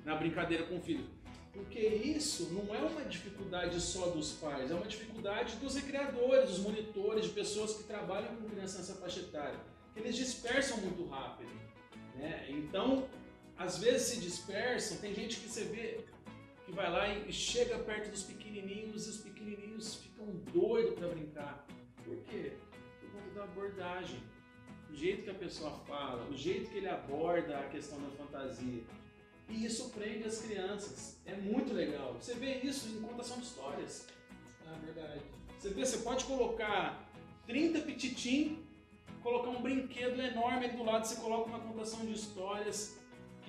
na 0.04 0.16
brincadeira 0.16 0.64
com 0.64 0.78
o 0.78 0.82
filho. 0.82 1.06
Porque 1.54 1.80
isso 1.80 2.52
não 2.52 2.74
é 2.74 2.80
uma 2.80 3.02
dificuldade 3.02 3.80
só 3.80 4.08
dos 4.08 4.34
pais, 4.34 4.72
é 4.72 4.74
uma 4.74 4.88
dificuldade 4.88 5.56
dos 5.58 5.76
recreadores, 5.76 6.50
dos 6.50 6.60
monitores, 6.60 7.26
de 7.26 7.32
pessoas 7.32 7.76
que 7.76 7.84
trabalham 7.84 8.36
com 8.36 8.50
criança 8.50 8.80
nessa 8.80 8.96
faixa 8.96 9.20
etária. 9.20 9.60
Eles 9.96 10.16
dispersam 10.16 10.78
muito 10.78 11.06
rápido. 11.08 11.52
Né? 12.16 12.48
Então, 12.50 13.08
às 13.60 13.78
vezes 13.78 14.08
se 14.08 14.20
dispersam, 14.22 14.98
tem 15.00 15.14
gente 15.14 15.42
que 15.42 15.50
você 15.50 15.66
vê 15.66 16.00
que 16.66 16.72
vai 16.72 16.90
lá 16.90 17.10
e 17.10 17.34
chega 17.34 17.78
perto 17.80 18.10
dos 18.10 18.24
pequenininhos 18.24 19.06
e 19.06 19.10
os 19.10 19.18
pequenininhos 19.18 19.96
ficam 19.96 20.28
doidos 20.54 20.94
para 20.98 21.10
brincar. 21.10 21.68
Por 22.06 22.16
quê? 22.24 22.54
Por 23.02 23.12
conta 23.12 23.30
da 23.36 23.44
abordagem 23.44 24.24
o 24.90 24.96
jeito 24.96 25.24
que 25.24 25.30
a 25.30 25.36
pessoa 25.36 25.72
fala, 25.86 26.26
o 26.30 26.38
jeito 26.38 26.72
que 26.72 26.78
ele 26.78 26.88
aborda 26.88 27.60
a 27.60 27.68
questão 27.68 28.02
da 28.02 28.10
fantasia. 28.12 28.82
E 29.50 29.66
isso 29.66 29.90
prende 29.90 30.24
as 30.24 30.42
crianças. 30.42 31.20
É 31.26 31.36
muito 31.36 31.74
legal. 31.74 32.14
Você 32.14 32.36
vê 32.36 32.60
isso 32.60 32.88
em 32.88 33.02
contação 33.02 33.38
de 33.38 33.44
histórias. 33.44 34.08
Ah, 34.68 34.78
verdade. 34.86 35.22
Você 35.58 35.70
vê, 35.70 35.86
você 35.86 35.98
pode 35.98 36.24
colocar 36.24 37.12
30 37.46 37.82
pititim, 37.82 38.64
colocar 39.22 39.50
um 39.50 39.62
brinquedo 39.62 40.22
enorme 40.22 40.70
do 40.70 40.84
lado, 40.84 41.06
você 41.06 41.20
coloca 41.20 41.50
uma 41.50 41.60
contação 41.60 42.06
de 42.06 42.14
histórias 42.14 42.99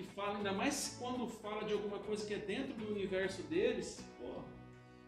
que 0.00 0.14
fala, 0.14 0.38
ainda 0.38 0.52
mais 0.52 0.96
quando 0.98 1.28
fala 1.28 1.64
de 1.64 1.72
alguma 1.72 1.98
coisa 1.98 2.26
que 2.26 2.34
é 2.34 2.38
dentro 2.38 2.72
do 2.74 2.90
universo 2.90 3.42
deles, 3.42 4.02
pô, 4.18 4.42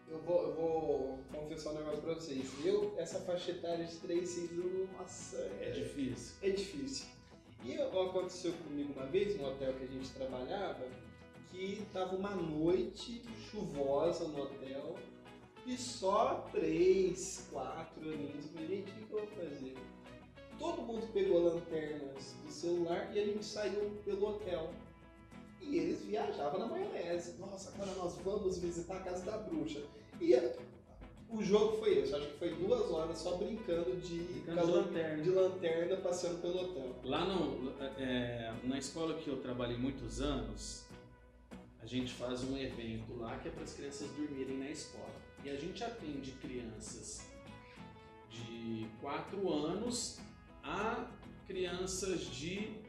eu 0.07 0.19
vou, 0.21 0.43
eu 0.43 0.53
vou 0.53 1.19
confessar 1.33 1.71
um 1.71 1.79
negócio 1.79 2.01
pra 2.01 2.13
vocês. 2.13 2.51
Eu, 2.63 2.93
essa 2.97 3.19
faixa 3.21 3.51
etária 3.51 3.85
de 3.85 3.95
3, 3.97 4.29
6 4.29 4.51
anos, 4.51 4.89
nossa. 4.91 5.37
É, 5.37 5.69
é 5.69 5.71
difícil. 5.71 6.35
É 6.41 6.49
difícil. 6.49 7.07
E 7.63 7.75
aconteceu 7.75 8.53
comigo 8.53 8.93
uma 8.93 9.05
vez, 9.05 9.37
no 9.37 9.47
hotel 9.47 9.73
que 9.73 9.85
a 9.85 9.87
gente 9.87 10.09
trabalhava, 10.11 10.85
que 11.49 11.81
tava 11.93 12.15
uma 12.15 12.35
noite 12.35 13.23
chuvosa 13.49 14.27
no 14.27 14.43
hotel 14.43 14.95
e 15.65 15.77
só 15.77 16.47
três, 16.51 17.47
quatro 17.51 18.01
aninhos. 18.01 18.47
Falei, 18.47 18.67
gente, 18.67 18.91
o 18.91 19.07
que 19.07 19.13
eu 19.13 19.19
vou 19.19 19.27
fazer? 19.27 19.75
Todo 20.59 20.81
mundo 20.81 21.07
pegou 21.13 21.41
lanternas 21.41 22.35
do 22.43 22.51
celular 22.51 23.15
e 23.15 23.19
a 23.19 23.25
gente 23.25 23.45
saiu 23.45 23.91
pelo 24.03 24.27
hotel. 24.27 24.69
E 25.65 25.77
eles 25.77 26.03
viajavam 26.03 26.59
na 26.59 26.67
maionese. 26.67 27.37
Nossa, 27.39 27.71
agora 27.73 27.91
nós 27.97 28.15
vamos 28.23 28.57
visitar 28.57 28.97
a 28.97 28.99
casa 28.99 29.25
da 29.25 29.37
bruxa. 29.37 29.81
E 30.19 30.33
o 31.29 31.41
jogo 31.41 31.77
foi 31.77 31.97
esse, 31.97 32.13
acho 32.13 32.27
que 32.27 32.37
foi 32.37 32.53
duas 32.53 32.91
horas 32.91 33.17
só 33.17 33.37
brincando 33.37 33.95
de, 33.97 34.19
brincando 34.19 34.65
de, 34.67 34.71
lanterna. 34.71 35.23
de 35.23 35.29
lanterna 35.31 35.97
passando 35.97 36.41
pelo 36.41 36.61
hotel. 36.61 36.95
Lá 37.03 37.25
no, 37.25 37.73
é, 37.97 38.53
na 38.63 38.77
escola 38.77 39.15
que 39.15 39.27
eu 39.27 39.37
trabalhei 39.37 39.75
muitos 39.75 40.21
anos, 40.21 40.85
a 41.81 41.85
gente 41.87 42.13
faz 42.13 42.43
um 42.43 42.55
evento 42.55 43.17
lá 43.17 43.37
que 43.39 43.47
é 43.47 43.51
para 43.51 43.63
as 43.63 43.73
crianças 43.73 44.09
dormirem 44.11 44.57
na 44.57 44.69
escola. 44.69 45.15
E 45.43 45.49
a 45.49 45.55
gente 45.55 45.83
atende 45.83 46.31
crianças 46.33 47.27
de 48.29 48.87
4 49.01 49.51
anos 49.51 50.19
a 50.63 51.07
crianças 51.47 52.21
de 52.27 52.82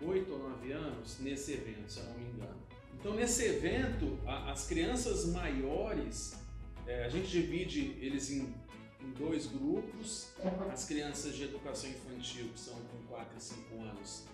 8 0.00 0.32
ou 0.32 0.38
9 0.50 0.72
anos 0.72 1.18
nesse 1.20 1.52
evento, 1.52 1.90
se 1.90 2.00
eu 2.00 2.04
não 2.06 2.18
me 2.18 2.26
engano. 2.26 2.56
Então, 2.94 3.14
nesse 3.14 3.44
evento, 3.44 4.18
a, 4.26 4.50
as 4.50 4.66
crianças 4.66 5.26
maiores, 5.26 6.38
é, 6.86 7.04
a 7.04 7.08
gente 7.08 7.28
divide 7.28 7.96
eles 8.00 8.30
em, 8.30 8.54
em, 9.00 9.10
dois 9.12 9.46
grupos. 9.46 10.32
As 10.72 10.84
crianças 10.86 11.34
de 11.34 11.44
educação 11.44 11.90
infantil, 11.90 12.48
que 12.48 12.60
são 12.60 12.74
com 12.74 12.98
4 13.06 13.36
e 13.36 13.40
5 13.40 13.80
anos, 13.82 14.26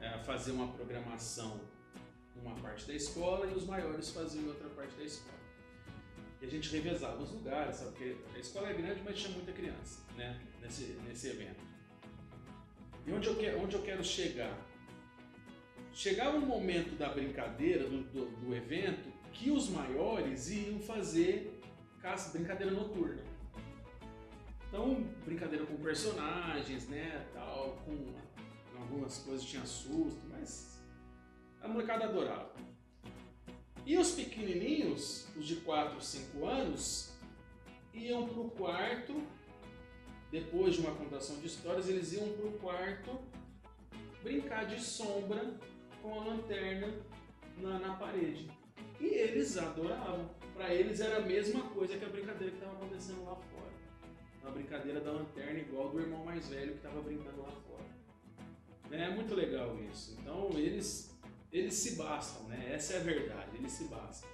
é, 0.00 0.18
faziam 0.24 0.56
uma 0.56 0.72
programação 0.72 1.60
numa 2.36 2.54
parte 2.56 2.86
da 2.86 2.94
escola 2.94 3.46
e 3.46 3.54
os 3.54 3.66
maiores 3.66 4.10
faziam 4.10 4.46
outra 4.48 4.68
parte 4.70 4.96
da 4.96 5.04
escola. 5.04 5.42
E 6.40 6.46
a 6.46 6.48
gente 6.48 6.70
revezava 6.70 7.22
os 7.22 7.30
lugares, 7.30 7.76
sabe? 7.76 7.90
Porque 7.90 8.16
a 8.34 8.38
escola 8.38 8.68
é 8.68 8.74
grande, 8.74 9.00
mas 9.04 9.16
tinha 9.16 9.32
muita 9.32 9.52
criança 9.52 10.00
né? 10.16 10.40
nesse, 10.60 10.84
nesse 11.06 11.28
evento. 11.28 11.62
E 13.06 13.12
onde 13.12 13.28
eu, 13.28 13.36
que, 13.36 13.50
onde 13.50 13.76
eu 13.76 13.82
quero 13.82 14.02
chegar? 14.02 14.58
Chegava 15.94 16.36
um 16.36 16.46
momento 16.46 16.96
da 16.96 17.08
brincadeira, 17.08 17.88
do, 17.88 18.02
do, 18.04 18.26
do 18.26 18.54
evento, 18.54 19.12
que 19.32 19.50
os 19.50 19.68
maiores 19.68 20.50
iam 20.50 20.78
fazer 20.80 21.60
caça, 22.00 22.36
brincadeira 22.36 22.72
noturna. 22.72 23.22
Então, 24.68 25.04
brincadeira 25.24 25.66
com 25.66 25.76
personagens, 25.76 26.88
né, 26.88 27.26
tal, 27.34 27.76
com 27.84 28.14
algumas 28.80 29.18
coisas 29.18 29.44
tinha 29.44 29.64
susto, 29.66 30.22
mas 30.30 30.82
a 31.60 31.68
molecada 31.68 32.06
adorava. 32.06 32.54
E 33.84 33.98
os 33.98 34.12
pequenininhos, 34.12 35.26
os 35.36 35.46
de 35.46 35.56
4, 35.56 36.00
5 36.00 36.46
anos, 36.46 37.12
iam 37.92 38.26
para 38.26 38.40
o 38.40 38.50
quarto, 38.50 39.22
depois 40.30 40.74
de 40.74 40.80
uma 40.80 40.94
contação 40.94 41.38
de 41.40 41.46
histórias, 41.46 41.88
eles 41.88 42.12
iam 42.14 42.28
para 42.32 42.46
o 42.46 42.52
quarto 42.52 43.20
brincar 44.22 44.64
de 44.64 44.80
sombra 44.80 45.54
com 46.02 46.20
a 46.20 46.24
lanterna 46.24 46.92
na, 47.58 47.78
na 47.78 47.94
parede. 47.94 48.50
E 49.00 49.06
eles 49.06 49.56
adoravam. 49.56 50.28
Para 50.54 50.74
eles 50.74 51.00
era 51.00 51.18
a 51.18 51.20
mesma 51.20 51.62
coisa 51.70 51.96
que 51.96 52.04
a 52.04 52.08
brincadeira 52.08 52.50
que 52.50 52.58
estava 52.58 52.76
acontecendo 52.76 53.24
lá 53.24 53.36
fora. 53.36 53.72
A 54.44 54.50
brincadeira 54.50 55.00
da 55.00 55.12
lanterna 55.12 55.58
igual 55.60 55.88
do 55.88 56.00
irmão 56.00 56.24
mais 56.24 56.48
velho 56.48 56.72
que 56.72 56.78
estava 56.78 57.00
brincando 57.00 57.40
lá 57.40 57.52
fora. 57.66 57.84
É 58.90 59.08
muito 59.08 59.34
legal 59.34 59.76
isso. 59.90 60.16
Então 60.20 60.50
eles, 60.54 61.16
eles 61.52 61.74
se 61.74 61.96
bastam, 61.96 62.42
né? 62.48 62.72
Essa 62.74 62.94
é 62.94 62.96
a 62.98 63.02
verdade, 63.02 63.56
eles 63.56 63.72
se 63.72 63.84
bastam. 63.84 64.28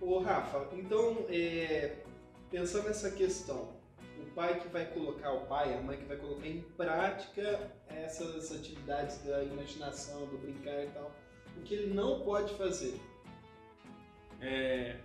Ô 0.00 0.18
Rafa, 0.18 0.68
então 0.76 1.24
é, 1.28 1.96
pensando 2.50 2.88
nessa 2.88 3.10
questão, 3.10 3.72
pai 4.34 4.60
que 4.60 4.68
vai 4.68 4.86
colocar, 4.86 5.32
o 5.32 5.46
pai, 5.46 5.74
a 5.74 5.80
mãe 5.80 5.96
que 5.96 6.04
vai 6.04 6.16
colocar 6.16 6.46
em 6.46 6.60
prática 6.76 7.70
essas 7.88 8.52
atividades 8.52 9.18
da 9.18 9.42
imaginação, 9.42 10.26
do 10.26 10.38
brincar 10.38 10.84
e 10.84 10.88
tal. 10.88 11.12
O 11.56 11.62
que 11.62 11.74
ele 11.74 11.94
não 11.94 12.20
pode 12.20 12.54
fazer? 12.54 13.00
É, 14.40 14.96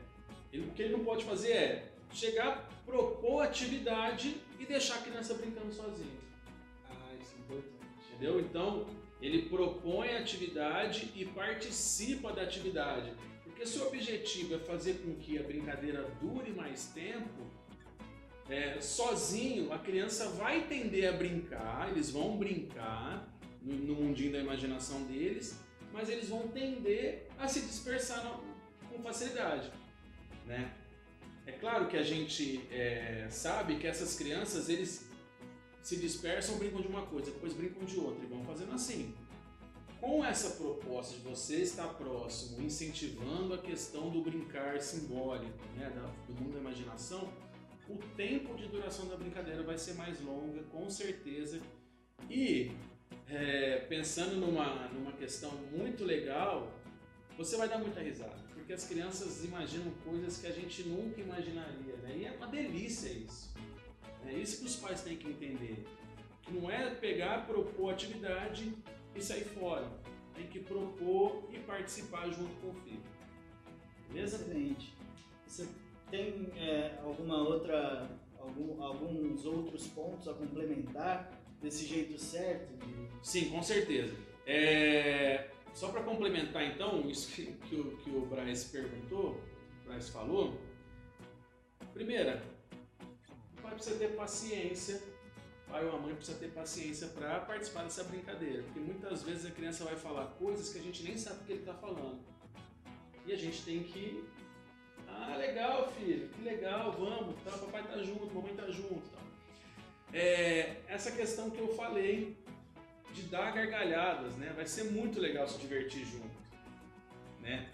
ele, 0.51 0.67
o 0.67 0.71
que 0.71 0.81
ele 0.81 0.97
não 0.97 1.05
pode 1.05 1.23
fazer 1.23 1.51
é 1.51 1.91
chegar, 2.11 2.67
propor 2.85 3.43
atividade 3.43 4.41
e 4.59 4.65
deixar 4.65 4.95
a 4.95 5.01
criança 5.01 5.35
brincando 5.35 5.71
sozinha. 5.71 6.19
Ah, 6.89 7.13
isso 7.21 7.35
é 7.35 7.39
importante. 7.39 8.13
Entendeu? 8.13 8.39
Então, 8.39 8.87
ele 9.21 9.47
propõe 9.47 10.09
a 10.09 10.19
atividade 10.19 11.11
e 11.15 11.25
participa 11.25 12.33
da 12.33 12.41
atividade. 12.41 13.13
Porque 13.43 13.65
se 13.65 13.77
o 13.77 13.87
objetivo 13.87 14.55
é 14.55 14.59
fazer 14.59 14.95
com 14.95 15.15
que 15.15 15.37
a 15.37 15.43
brincadeira 15.43 16.09
dure 16.19 16.51
mais 16.51 16.87
tempo, 16.87 17.45
é, 18.49 18.81
sozinho, 18.81 19.71
a 19.71 19.79
criança 19.79 20.29
vai 20.29 20.67
tender 20.67 21.07
a 21.07 21.11
brincar, 21.11 21.89
eles 21.89 22.09
vão 22.09 22.37
brincar 22.37 23.27
no, 23.61 23.73
no 23.73 23.95
mundinho 23.95 24.31
da 24.31 24.39
imaginação 24.39 25.03
deles, 25.03 25.59
mas 25.93 26.09
eles 26.09 26.29
vão 26.29 26.47
tender 26.47 27.27
a 27.37 27.47
se 27.47 27.61
dispersar 27.61 28.23
no, 28.23 28.43
com 28.89 29.01
facilidade, 29.03 29.71
né? 30.45 30.73
É 31.45 31.51
claro 31.53 31.87
que 31.87 31.97
a 31.97 32.03
gente 32.03 32.67
é, 32.71 33.27
sabe 33.29 33.77
que 33.77 33.87
essas 33.87 34.15
crianças 34.15 34.69
eles 34.69 35.09
se 35.81 35.95
dispersam, 35.97 36.57
brincam 36.57 36.81
de 36.81 36.87
uma 36.87 37.05
coisa, 37.07 37.31
depois 37.31 37.53
brincam 37.53 37.83
de 37.85 37.99
outra 37.99 38.23
e 38.23 38.27
vão 38.27 38.43
fazendo 38.45 38.73
assim. 38.73 39.15
Com 39.99 40.23
essa 40.23 40.51
proposta 40.51 41.15
de 41.15 41.21
você 41.21 41.57
estar 41.61 41.87
próximo, 41.95 42.61
incentivando 42.61 43.53
a 43.53 43.57
questão 43.57 44.09
do 44.09 44.21
brincar 44.21 44.79
simbólico, 44.79 45.57
né, 45.75 45.91
do 46.27 46.33
mundo 46.35 46.53
da 46.53 46.59
imaginação, 46.59 47.33
o 47.89 47.97
tempo 48.15 48.55
de 48.55 48.67
duração 48.67 49.07
da 49.07 49.17
brincadeira 49.17 49.63
vai 49.63 49.77
ser 49.77 49.95
mais 49.95 50.21
longa, 50.21 50.61
com 50.71 50.89
certeza. 50.89 51.59
E 52.29 52.71
é, 53.27 53.77
pensando 53.89 54.35
numa, 54.35 54.87
numa 54.89 55.11
questão 55.13 55.51
muito 55.71 56.05
legal, 56.05 56.71
você 57.35 57.57
vai 57.57 57.67
dar 57.67 57.79
muita 57.79 57.99
risada, 58.01 58.43
porque 58.53 58.73
as 58.73 58.87
crianças 58.87 59.43
imaginam 59.43 59.91
coisas 60.03 60.37
que 60.37 60.45
a 60.45 60.51
gente 60.51 60.83
nunca 60.83 61.19
imaginaria, 61.19 61.95
né? 62.03 62.17
E 62.17 62.25
é 62.25 62.31
uma 62.31 62.47
delícia 62.47 63.09
isso. 63.09 63.53
É 64.25 64.33
isso 64.33 64.59
que 64.59 64.65
os 64.65 64.75
pais 64.75 65.01
têm 65.01 65.17
que 65.17 65.27
entender. 65.27 65.85
Que 66.43 66.53
não 66.53 66.69
é 66.69 66.93
pegar, 66.93 67.47
propor 67.47 67.93
atividade 67.93 68.71
e 69.15 69.21
sair 69.21 69.45
fora. 69.45 69.89
Tem 70.35 70.45
que 70.47 70.59
propor 70.59 71.49
e 71.51 71.59
participar 71.59 72.29
junto 72.29 72.53
com 72.61 72.69
o 72.69 72.73
filho. 72.75 73.01
Beleza? 74.07 74.35
Excelente. 74.37 74.93
Você 75.47 75.67
tem 76.09 76.51
é, 76.55 76.97
alguma 77.03 77.37
outra, 77.37 78.09
algum, 78.39 78.81
alguns 78.83 79.45
outros 79.45 79.87
pontos 79.87 80.27
a 80.27 80.33
complementar 80.33 81.31
desse 81.61 81.85
jeito 81.85 82.17
certo? 82.17 82.73
Sim, 83.21 83.49
com 83.49 83.61
certeza. 83.61 84.15
É, 84.45 85.49
só 85.73 85.89
para 85.89 86.03
complementar 86.03 86.63
então 86.63 87.09
isso 87.09 87.31
que, 87.31 87.45
que, 87.45 87.75
o, 87.75 87.97
que 87.97 88.09
o 88.09 88.25
Braz 88.25 88.65
perguntou, 88.65 89.39
o 89.83 89.87
Braz 89.87 90.09
falou. 90.09 90.59
Primeira, 91.93 92.43
o 93.57 93.61
pai 93.61 93.73
precisa 93.75 93.97
ter 93.97 94.15
paciência, 94.15 95.01
o 95.67 95.71
pai 95.71 95.85
ou 95.85 95.95
a 95.95 95.99
mãe 95.99 96.15
precisa 96.15 96.37
ter 96.37 96.49
paciência 96.49 97.07
para 97.09 97.41
participar 97.41 97.83
dessa 97.83 98.03
brincadeira, 98.03 98.63
porque 98.63 98.79
muitas 98.79 99.23
vezes 99.23 99.45
a 99.45 99.51
criança 99.51 99.83
vai 99.83 99.95
falar 99.95 100.27
coisas 100.39 100.71
que 100.71 100.79
a 100.79 100.81
gente 100.81 101.03
nem 101.03 101.17
sabe 101.17 101.41
o 101.41 101.45
que 101.45 101.51
ele 101.51 101.59
está 101.59 101.73
falando. 101.73 102.19
E 103.25 103.33
a 103.33 103.35
gente 103.35 103.63
tem 103.63 103.83
que 103.83 104.23
ah, 105.27 105.35
legal, 105.37 105.91
filho, 105.91 106.29
que 106.29 106.41
legal, 106.41 106.91
vamos, 106.91 107.35
tá, 107.43 107.51
papai 107.51 107.83
tá 107.83 107.97
junto, 107.97 108.33
mamãe 108.33 108.55
tá 108.55 108.69
junto. 108.69 109.01
Tá. 109.09 109.19
É, 110.13 110.77
essa 110.87 111.11
questão 111.11 111.49
que 111.49 111.59
eu 111.59 111.75
falei 111.75 112.37
de 113.13 113.23
dar 113.23 113.53
gargalhadas, 113.53 114.35
né? 114.35 114.53
Vai 114.55 114.65
ser 114.65 114.85
muito 114.85 115.19
legal 115.19 115.47
se 115.47 115.59
divertir 115.59 116.05
junto, 116.05 116.37
né? 117.41 117.69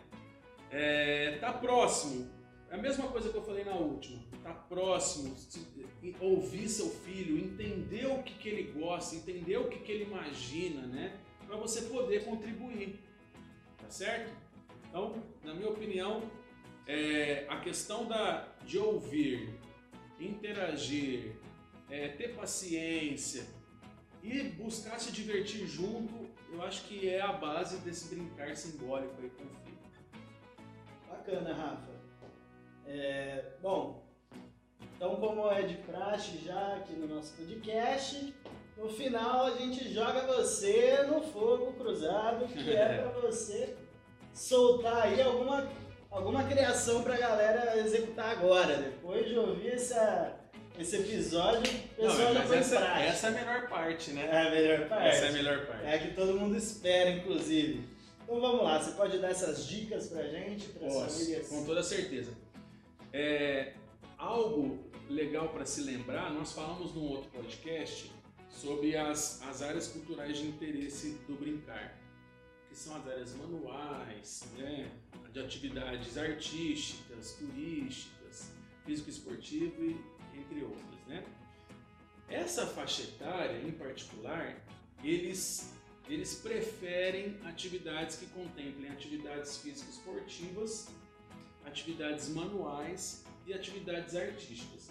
É, 0.71 1.37
tá 1.39 1.53
próximo, 1.53 2.29
é 2.69 2.75
a 2.75 2.77
mesma 2.77 3.07
coisa 3.07 3.29
que 3.29 3.37
eu 3.37 3.43
falei 3.43 3.63
na 3.63 3.75
última. 3.75 4.19
Tá 4.43 4.53
próximo, 4.53 5.35
ouvir 6.19 6.67
seu 6.67 6.89
filho, 6.89 7.37
entender 7.37 8.05
o 8.05 8.21
que, 8.21 8.33
que 8.33 8.49
ele 8.49 8.71
gosta, 8.79 9.15
entender 9.15 9.57
o 9.57 9.69
que, 9.69 9.79
que 9.79 9.91
ele 9.91 10.03
imagina, 10.03 10.85
né? 10.85 11.17
Para 11.47 11.55
você 11.55 11.83
poder 11.83 12.25
contribuir, 12.25 12.99
tá 13.77 13.89
certo? 13.89 14.31
Então, 14.89 15.23
na 15.43 15.53
minha 15.53 15.69
opinião, 15.69 16.23
é, 16.87 17.45
a 17.49 17.59
questão 17.59 18.05
da, 18.05 18.47
de 18.65 18.77
ouvir, 18.77 19.59
interagir, 20.19 21.35
é, 21.89 22.09
ter 22.09 22.35
paciência 22.35 23.45
e 24.23 24.43
buscar 24.43 24.99
se 24.99 25.11
divertir 25.11 25.67
junto, 25.67 26.13
eu 26.51 26.61
acho 26.63 26.83
que 26.85 27.09
é 27.09 27.21
a 27.21 27.33
base 27.33 27.77
desse 27.77 28.13
brincar 28.13 28.55
simbólico 28.55 29.13
aí 29.21 29.29
com 29.29 29.43
o 29.43 29.47
filho. 29.63 29.77
Bacana, 31.09 31.53
Rafa. 31.53 31.95
É, 32.85 33.53
bom, 33.61 34.03
então 34.95 35.15
como 35.17 35.49
é 35.51 35.63
de 35.63 35.75
praxe 35.77 36.37
já 36.37 36.75
aqui 36.75 36.93
no 36.93 37.07
nosso 37.07 37.35
podcast, 37.35 38.33
no 38.77 38.89
final 38.89 39.45
a 39.45 39.51
gente 39.57 39.91
joga 39.91 40.25
você 40.27 41.03
no 41.03 41.21
fogo 41.21 41.73
cruzado, 41.73 42.47
que 42.47 42.71
é 42.71 42.99
para 42.99 43.19
você 43.21 43.75
soltar 44.33 45.03
aí 45.03 45.21
alguma 45.21 45.67
alguma 46.15 46.43
criação 46.45 47.03
pra 47.03 47.17
galera 47.17 47.77
executar 47.79 48.31
agora. 48.31 48.77
Depois 48.77 49.27
de 49.27 49.37
ouvir 49.37 49.73
essa, 49.73 50.39
esse 50.79 50.95
episódio, 50.95 51.71
o 51.97 52.01
pessoal 52.07 52.33
já 52.33 52.41
foi 52.43 52.57
essa, 52.57 52.77
prática. 52.77 53.03
essa 53.03 53.27
é 53.27 53.29
a 53.29 53.33
melhor 53.33 53.69
parte, 53.69 54.11
né? 54.11 54.29
É 54.31 54.47
a 54.47 54.49
melhor 54.49 54.87
parte. 54.87 55.07
Essa 55.07 55.25
é 55.25 55.29
a 55.29 55.31
melhor 55.31 55.65
parte. 55.65 55.85
É 55.85 55.95
a 55.95 55.99
que 55.99 56.13
todo 56.13 56.39
mundo 56.39 56.57
espera, 56.57 57.09
inclusive. 57.09 57.83
Então 58.23 58.39
vamos 58.39 58.63
lá, 58.63 58.81
você 58.81 58.91
pode 58.91 59.19
dar 59.19 59.29
essas 59.29 59.67
dicas 59.67 60.07
pra 60.07 60.23
gente, 60.23 60.69
para 60.69 60.87
as 60.87 60.93
famílias? 60.93 61.47
Com 61.47 61.65
toda 61.65 61.83
certeza. 61.83 62.31
É, 63.13 63.73
algo 64.17 64.79
legal 65.09 65.49
para 65.49 65.65
se 65.65 65.81
lembrar, 65.81 66.33
nós 66.33 66.53
falamos 66.53 66.95
num 66.95 67.07
outro 67.07 67.29
podcast 67.29 68.11
sobre 68.49 68.97
as, 68.97 69.41
as 69.43 69.61
áreas 69.61 69.89
culturais 69.89 70.37
de 70.37 70.47
interesse 70.47 71.19
do 71.27 71.35
brincar, 71.35 71.99
que 72.69 72.75
são 72.75 72.95
as 72.95 73.07
áreas 73.07 73.35
manuais, 73.35 74.43
né? 74.57 74.91
de 75.35 75.39
atividades 75.41 76.17
artísticas, 76.17 77.33
turísticas, 77.33 78.51
físico-esportivo 78.85 79.83
entre 80.33 80.63
outras, 80.63 81.07
né? 81.07 81.25
Essa 82.29 82.65
faixa 82.65 83.03
etária, 83.03 83.61
em 83.61 83.71
particular, 83.71 84.63
eles, 85.03 85.73
eles 86.07 86.35
preferem 86.35 87.37
atividades 87.43 88.15
que 88.15 88.25
contemplem 88.27 88.89
atividades 88.89 89.57
físico-esportivas, 89.57 90.87
atividades 91.65 92.29
manuais 92.29 93.25
e 93.45 93.53
atividades 93.53 94.15
artísticas. 94.15 94.89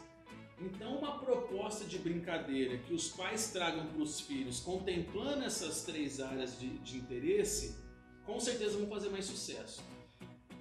Então, 0.60 0.98
uma 0.98 1.18
proposta 1.18 1.84
de 1.84 1.98
brincadeira 1.98 2.78
que 2.78 2.94
os 2.94 3.08
pais 3.08 3.50
tragam 3.50 3.86
para 3.86 4.02
os 4.02 4.20
filhos, 4.20 4.60
contemplando 4.60 5.44
essas 5.44 5.82
três 5.82 6.20
áreas 6.20 6.58
de, 6.58 6.78
de 6.78 6.96
interesse, 6.96 7.76
com 8.24 8.38
certeza 8.38 8.78
vão 8.78 8.88
fazer 8.88 9.10
mais 9.10 9.24
sucesso. 9.24 9.82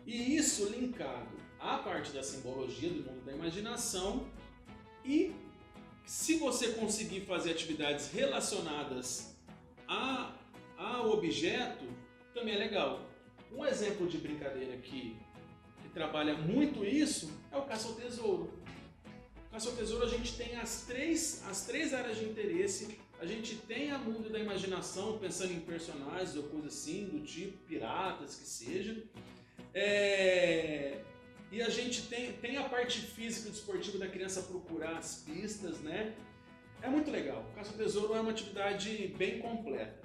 E 0.05 0.35
isso 0.35 0.65
linkado 0.69 1.37
à 1.59 1.77
parte 1.77 2.11
da 2.11 2.23
simbologia 2.23 2.89
do 2.89 3.03
mundo 3.03 3.23
da 3.23 3.31
imaginação 3.31 4.27
e 5.05 5.33
se 6.05 6.35
você 6.35 6.73
conseguir 6.73 7.21
fazer 7.21 7.51
atividades 7.51 8.11
relacionadas 8.11 9.37
a, 9.87 10.33
ao 10.77 11.11
objeto, 11.11 11.85
também 12.33 12.55
é 12.55 12.57
legal. 12.57 13.01
Um 13.51 13.65
exemplo 13.65 14.07
de 14.07 14.17
brincadeira 14.17 14.75
que, 14.77 15.15
que 15.81 15.89
trabalha 15.93 16.35
muito 16.35 16.83
isso 16.83 17.31
é 17.51 17.57
o 17.57 17.61
caça 17.61 17.87
ao 17.87 17.95
tesouro. 17.95 18.62
Caça 19.53 19.69
ao 19.69 19.75
tesouro 19.75 20.03
a 20.03 20.07
gente 20.07 20.35
tem 20.35 20.55
as 20.55 20.81
três, 20.81 21.43
as 21.47 21.63
três 21.67 21.93
áreas 21.93 22.17
de 22.17 22.25
interesse. 22.25 22.97
A 23.19 23.25
gente 23.27 23.55
tem 23.55 23.91
a 23.91 23.99
mundo 23.99 24.27
da 24.27 24.39
imaginação, 24.39 25.19
pensando 25.19 25.53
em 25.53 25.59
personagens 25.59 26.35
ou 26.35 26.41
coisa 26.45 26.69
assim, 26.69 27.05
do 27.05 27.19
tipo 27.19 27.55
piratas 27.67 28.35
que 28.35 28.47
seja. 28.47 29.03
É... 29.71 31.03
E 31.51 31.61
a 31.61 31.69
gente 31.69 32.07
tem, 32.07 32.33
tem 32.33 32.57
a 32.57 32.67
parte 32.67 32.99
física 32.99 33.47
do 33.47 33.53
esportivo 33.53 33.99
da 33.99 34.07
criança 34.07 34.41
procurar 34.41 34.97
as 34.97 35.17
pistas, 35.17 35.81
né? 35.81 36.15
É 36.81 36.89
muito 36.89 37.11
legal. 37.11 37.45
Caça 37.53 37.73
ao 37.73 37.77
tesouro 37.77 38.15
é 38.15 38.21
uma 38.21 38.31
atividade 38.31 39.13
bem 39.19 39.37
completa. 39.37 40.01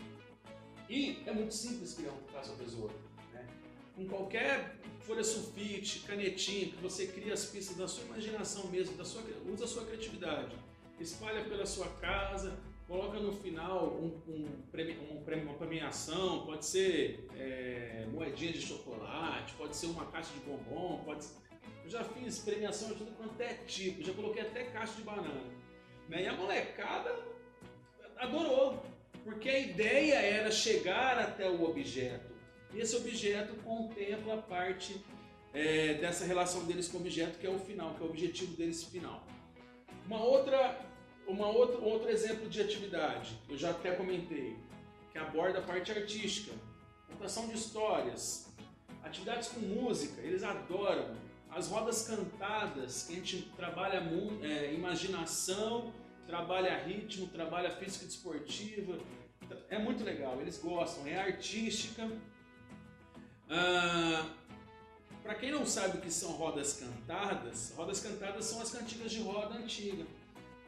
E 0.90 1.22
é 1.24 1.32
muito 1.32 1.54
simples 1.54 1.94
criar 1.94 2.12
um 2.12 2.22
caça 2.34 2.50
ao 2.50 2.58
tesouro. 2.58 2.94
Com 3.98 4.06
qualquer 4.06 4.76
folha 5.00 5.24
sulfite, 5.24 6.06
canetinha, 6.06 6.68
que 6.68 6.76
você 6.76 7.08
cria 7.08 7.34
as 7.34 7.46
pistas 7.46 7.76
da 7.76 7.88
sua 7.88 8.04
imaginação 8.04 8.68
mesmo, 8.68 8.96
da 8.96 9.04
sua, 9.04 9.24
usa 9.52 9.64
a 9.64 9.66
sua 9.66 9.84
criatividade. 9.86 10.54
Espalha 11.00 11.42
pela 11.42 11.66
sua 11.66 11.88
casa, 12.00 12.56
coloca 12.86 13.18
no 13.18 13.32
final 13.32 13.88
um, 13.88 14.22
um 14.28 14.62
prêmio, 14.70 15.02
um 15.10 15.24
prêmio, 15.24 15.46
uma 15.46 15.58
premiação, 15.58 16.46
pode 16.46 16.64
ser 16.64 17.26
é, 17.36 18.06
moedinha 18.12 18.52
de 18.52 18.60
chocolate, 18.60 19.52
pode 19.54 19.74
ser 19.74 19.86
uma 19.86 20.06
caixa 20.06 20.32
de 20.32 20.40
bombom, 20.48 21.02
pode 21.04 21.24
ser... 21.24 21.34
Eu 21.82 21.90
já 21.90 22.04
fiz 22.04 22.38
premiação 22.38 22.90
de 22.90 22.94
tudo 22.94 23.10
quanto 23.16 23.40
é 23.40 23.54
tipo, 23.66 24.04
já 24.04 24.12
coloquei 24.12 24.42
até 24.42 24.62
caixa 24.66 24.94
de 24.94 25.02
banana. 25.02 25.42
Né? 26.08 26.22
E 26.22 26.28
a 26.28 26.34
molecada 26.34 27.18
adorou, 28.16 28.80
porque 29.24 29.48
a 29.48 29.58
ideia 29.58 30.14
era 30.14 30.52
chegar 30.52 31.18
até 31.18 31.50
o 31.50 31.64
objeto. 31.64 32.27
E 32.72 32.80
esse 32.80 32.96
objeto 32.96 33.54
contempla 33.62 34.38
parte 34.38 35.00
é, 35.52 35.94
dessa 35.94 36.24
relação 36.24 36.64
deles 36.64 36.88
com 36.88 36.98
o 36.98 37.00
objeto, 37.00 37.38
que 37.38 37.46
é 37.46 37.50
o 37.50 37.58
final, 37.58 37.94
que 37.94 38.02
é 38.02 38.06
o 38.06 38.08
objetivo 38.08 38.56
deles 38.56 38.84
final. 38.84 39.26
Uma 40.06 40.22
outra 40.22 40.86
uma 41.28 41.46
outra, 41.46 41.78
outro 41.78 42.08
exemplo 42.08 42.48
de 42.48 42.60
atividade, 42.60 43.38
eu 43.50 43.56
já 43.56 43.70
até 43.70 43.92
comentei, 43.92 44.56
que 45.12 45.18
aborda 45.18 45.58
a 45.58 45.62
parte 45.62 45.92
artística, 45.92 46.52
contação 47.06 47.46
de 47.48 47.54
histórias, 47.54 48.50
atividades 49.02 49.48
com 49.48 49.60
música, 49.60 50.22
eles 50.22 50.42
adoram. 50.42 51.14
As 51.50 51.68
rodas 51.68 52.06
cantadas, 52.06 53.04
que 53.04 53.12
a 53.12 53.16
gente 53.16 53.42
trabalha 53.56 54.02
é, 54.42 54.72
imaginação, 54.72 55.92
trabalha 56.26 56.78
ritmo, 56.78 57.28
trabalha 57.28 57.70
física 57.70 58.06
desportiva, 58.06 58.98
é 59.70 59.78
muito 59.78 60.04
legal, 60.04 60.40
eles 60.40 60.58
gostam, 60.58 61.06
é 61.06 61.18
artística. 61.18 62.10
Ah, 63.50 64.28
Para 65.22 65.34
quem 65.34 65.50
não 65.50 65.66
sabe 65.66 65.98
o 65.98 66.00
que 66.00 66.10
são 66.10 66.32
rodas 66.32 66.74
cantadas, 66.74 67.72
rodas 67.76 68.00
cantadas 68.00 68.44
são 68.44 68.60
as 68.62 68.70
cantigas 68.70 69.10
de 69.10 69.20
roda 69.20 69.54
antiga. 69.54 70.04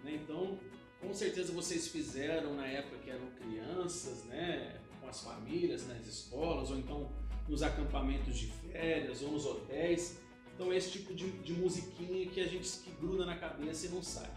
Né? 0.04 0.20
Então, 0.22 0.58
com 1.00 1.14
certeza 1.14 1.52
vocês 1.52 1.88
fizeram 1.88 2.54
na 2.54 2.66
época 2.66 2.98
que 2.98 3.10
eram 3.10 3.26
crianças, 3.30 4.24
né? 4.24 4.78
com 5.00 5.08
as 5.08 5.20
famílias, 5.22 5.86
nas 5.86 6.06
escolas, 6.06 6.70
ou 6.70 6.78
então 6.78 7.10
nos 7.48 7.62
acampamentos 7.62 8.36
de 8.38 8.46
férias, 8.46 9.22
ou 9.22 9.32
nos 9.32 9.46
hotéis. 9.46 10.18
Então, 10.54 10.72
esse 10.72 10.90
tipo 10.90 11.14
de, 11.14 11.30
de 11.30 11.54
musiquinha 11.54 12.26
que 12.26 12.40
a 12.40 12.46
gente 12.46 12.68
que 12.80 12.90
gruda 13.00 13.24
na 13.24 13.36
cabeça 13.36 13.86
e 13.86 13.88
não 13.88 14.02
sai. 14.02 14.30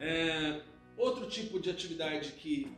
É, 0.00 0.62
outro 0.96 1.28
tipo 1.28 1.60
de 1.60 1.70
atividade 1.70 2.32
que 2.32 2.72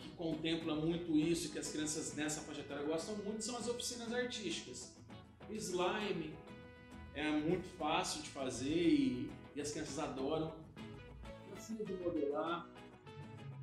que 0.00 0.08
contempla 0.10 0.74
muito 0.74 1.16
isso, 1.16 1.52
que 1.52 1.58
as 1.58 1.70
crianças 1.70 2.14
nessa 2.14 2.40
faixa 2.40 2.60
etária 2.60 2.84
gostam 2.84 3.14
muito, 3.16 3.42
são 3.44 3.56
as 3.56 3.68
oficinas 3.68 4.12
artísticas. 4.12 4.92
Slime 5.50 6.34
é 7.14 7.30
muito 7.30 7.68
fácil 7.76 8.22
de 8.22 8.30
fazer 8.30 8.68
e, 8.68 9.30
e 9.54 9.60
as 9.60 9.70
crianças 9.70 9.98
adoram. 9.98 10.54
Assim 11.56 11.74
de 11.84 11.92
modelar. 11.94 12.68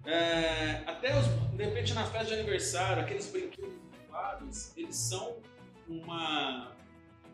É, 0.06 0.84
até 0.86 1.17
os, 1.19 1.26
de 1.56 1.63
repente 1.63 1.93
na 1.93 2.06
festa 2.06 2.28
de 2.28 2.34
aniversário, 2.36 3.04
aqueles 3.04 3.30
brinquedos 3.32 3.73
infláveis, 4.04 4.73
eles 4.78 4.95
são 4.95 5.38
uma. 5.88 6.76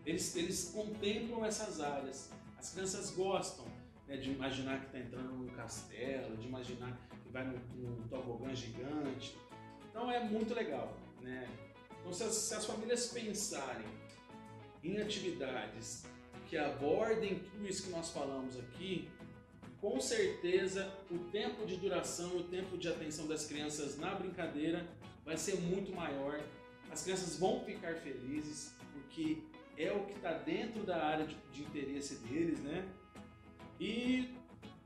Eles, 0.05 0.35
eles 0.35 0.71
contemplam 0.73 1.45
essas 1.45 1.79
áreas. 1.79 2.31
As 2.57 2.71
crianças 2.71 3.11
gostam 3.11 3.65
né, 4.07 4.17
de 4.17 4.31
imaginar 4.31 4.79
que 4.79 4.85
está 4.87 4.99
entrando 4.99 5.33
num 5.33 5.47
castelo, 5.49 6.37
de 6.37 6.47
imaginar 6.47 6.97
vai 7.33 7.43
num, 7.43 7.59
num 7.75 8.07
tobogã 8.07 8.55
gigante. 8.55 9.35
Então 9.89 10.09
é 10.09 10.23
muito 10.23 10.53
legal. 10.53 10.95
Né? 11.21 11.49
Então, 11.99 12.13
se 12.13 12.23
as, 12.23 12.33
se 12.33 12.53
as 12.53 12.65
famílias 12.65 13.07
pensarem 13.07 13.85
em 14.83 15.01
atividades 15.01 16.05
que 16.47 16.57
abordem 16.57 17.39
tudo 17.39 17.67
isso 17.67 17.83
que 17.83 17.89
nós 17.89 18.11
falamos 18.11 18.59
aqui, 18.59 19.09
com 19.81 19.99
certeza 19.99 20.93
o 21.09 21.17
tempo 21.17 21.65
de 21.65 21.75
duração 21.77 22.37
o 22.37 22.43
tempo 22.43 22.77
de 22.77 22.87
atenção 22.87 23.27
das 23.27 23.45
crianças 23.45 23.97
na 23.97 24.13
brincadeira 24.15 24.87
vai 25.25 25.35
ser 25.37 25.55
muito 25.59 25.93
maior. 25.93 26.41
As 26.91 27.03
crianças 27.03 27.37
vão 27.37 27.63
ficar 27.65 27.95
felizes 27.95 28.73
porque 28.93 29.41
é 29.77 29.91
o 29.91 30.05
que 30.05 30.13
está 30.13 30.33
dentro 30.33 30.83
da 30.83 31.03
área 31.03 31.25
de, 31.25 31.35
de, 31.51 31.63
interesse 31.63 32.15
deles, 32.17 32.59
né? 32.59 32.87
E 33.79 34.29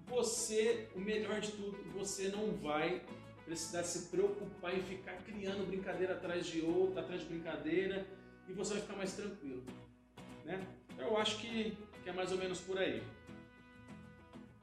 você, 0.08 0.88
o 0.96 1.00
melhor 1.00 1.40
de 1.40 1.52
tudo, 1.52 1.78
você 1.94 2.30
não 2.30 2.52
vai 2.54 3.02
precisar 3.46 3.84
se 3.84 4.10
preocupar 4.10 4.76
em 4.76 4.82
ficar 4.82 5.14
criando 5.24 5.68
brincadeira 5.68 6.14
atrás 6.14 6.46
de 6.48 6.62
outra, 6.62 7.02
atrás 7.02 7.22
de 7.22 7.28
brincadeira, 7.28 8.06
e 8.48 8.54
você 8.54 8.74
vai 8.74 8.82
ficar 8.82 8.96
mais 8.96 9.14
tranquilo, 9.14 9.64
né? 10.44 10.66
Eu 10.98 11.18
acho 11.18 11.40
que, 11.40 11.78
que 12.04 12.10
é 12.10 12.14
mais 12.14 12.32
ou 12.32 12.38
menos 12.38 12.60
por 12.62 12.78
aí. 12.78 13.04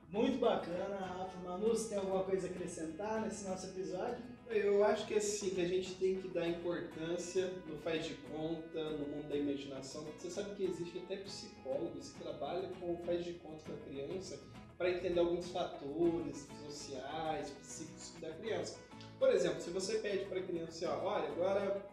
Muito 0.09 0.39
bacana, 0.39 0.97
Rafa. 0.97 1.39
Manu, 1.39 1.69
você 1.69 1.89
tem 1.89 1.99
alguma 1.99 2.23
coisa 2.23 2.47
a 2.47 2.51
acrescentar 2.51 3.23
nesse 3.23 3.49
nosso 3.49 3.67
episódio? 3.67 4.23
Eu 4.49 4.85
acho 4.85 5.07
que 5.07 5.15
assim, 5.15 5.51
que 5.51 5.61
a 5.61 5.67
gente 5.67 5.95
tem 5.95 6.21
que 6.21 6.29
dar 6.29 6.47
importância 6.47 7.51
no 7.67 7.77
faz 7.79 8.05
de 8.07 8.15
conta, 8.15 8.91
no 8.91 9.07
mundo 9.09 9.29
da 9.29 9.37
imaginação. 9.37 10.05
Você 10.19 10.31
sabe 10.31 10.55
que 10.55 10.65
existe 10.65 10.99
até 10.99 11.17
psicólogos 11.17 12.11
que 12.11 12.21
trabalham 12.21 12.71
com 12.75 12.93
o 12.93 12.99
faz 12.99 13.25
de 13.25 13.33
conta 13.35 13.73
da 13.73 13.79
criança 13.79 14.39
para 14.77 14.91
entender 14.91 15.21
alguns 15.21 15.51
fatores 15.51 16.49
sociais, 16.67 17.51
psíquicos 17.63 18.15
da 18.21 18.31
criança. 18.31 18.79
Por 19.19 19.31
exemplo, 19.31 19.61
se 19.61 19.71
você 19.71 19.99
pede 19.99 20.25
para 20.27 20.41
a 20.41 20.43
criança, 20.43 20.91
ó, 20.91 21.07
olha, 21.07 21.29
agora 21.29 21.87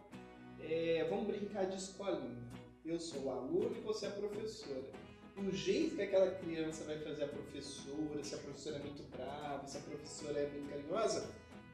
é, 0.60 1.06
vamos 1.08 1.26
brincar 1.26 1.66
de 1.66 1.76
escolinha. 1.76 2.42
Eu 2.84 2.98
sou 2.98 3.22
o 3.22 3.30
aluno 3.30 3.76
e 3.76 3.80
você 3.80 4.06
é 4.06 4.08
a 4.08 4.12
professora 4.12 5.02
o 5.36 5.50
jeito 5.50 5.96
que 5.96 6.02
aquela 6.02 6.30
criança 6.30 6.84
vai 6.84 6.98
fazer 6.98 7.24
a 7.24 7.28
professora, 7.28 8.22
se 8.22 8.34
a 8.34 8.38
professora 8.38 8.76
é 8.76 8.78
muito 8.80 9.02
brava, 9.16 9.66
se 9.66 9.78
a 9.78 9.80
professora 9.80 10.38
é 10.38 10.48
muito 10.48 10.68
carinhosa, 10.68 11.30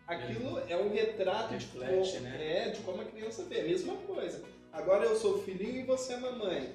aquilo 0.07 0.59
é, 0.61 0.73
é 0.73 0.77
um 0.77 0.90
retrato 0.90 1.53
Reflete, 1.53 2.12
de, 2.12 2.18
como, 2.18 2.23
né? 2.23 2.59
é, 2.59 2.71
de 2.71 2.81
como 2.83 3.03
a 3.03 3.05
criança 3.05 3.44
vê. 3.44 3.61
A 3.61 3.64
mesma 3.64 3.97
coisa. 3.97 4.42
Agora 4.73 5.05
eu 5.05 5.16
sou 5.16 5.37
o 5.37 5.42
filhinho 5.42 5.81
e 5.81 5.85
você 5.85 6.12
é 6.12 6.16
a 6.16 6.21
mamãe. 6.21 6.75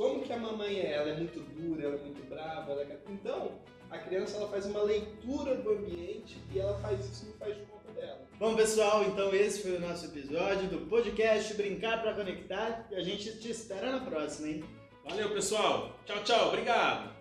Como 0.00 0.22
que 0.22 0.32
a 0.32 0.38
mamãe 0.38 0.80
é? 0.80 0.94
Ela 0.94 1.10
é 1.10 1.14
muito 1.14 1.40
dura, 1.40 1.84
ela 1.84 1.94
é 1.96 1.98
muito 1.98 2.26
brava. 2.26 2.72
É... 2.72 2.96
Então, 3.10 3.60
a 3.90 3.98
criança 3.98 4.38
ela 4.38 4.48
faz 4.48 4.64
uma 4.64 4.82
leitura 4.82 5.56
do 5.56 5.72
ambiente 5.72 6.38
e 6.50 6.58
ela 6.58 6.78
faz 6.78 7.04
isso 7.04 7.26
no 7.26 7.34
faz 7.34 7.54
de 7.54 7.60
conta 7.66 7.92
dela. 7.92 8.26
Bom, 8.38 8.56
pessoal, 8.56 9.04
então 9.04 9.34
esse 9.34 9.60
foi 9.60 9.76
o 9.76 9.80
nosso 9.80 10.06
episódio 10.06 10.70
do 10.70 10.86
podcast 10.88 11.52
Brincar 11.52 12.00
para 12.00 12.14
Conectar 12.14 12.88
e 12.90 12.94
a 12.94 13.02
gente 13.02 13.38
te 13.40 13.50
espera 13.50 13.92
na 13.92 14.00
próxima, 14.00 14.48
hein? 14.48 14.64
Valeu, 15.04 15.34
pessoal. 15.34 15.94
Tchau, 16.06 16.24
tchau. 16.24 16.48
Obrigado. 16.48 17.19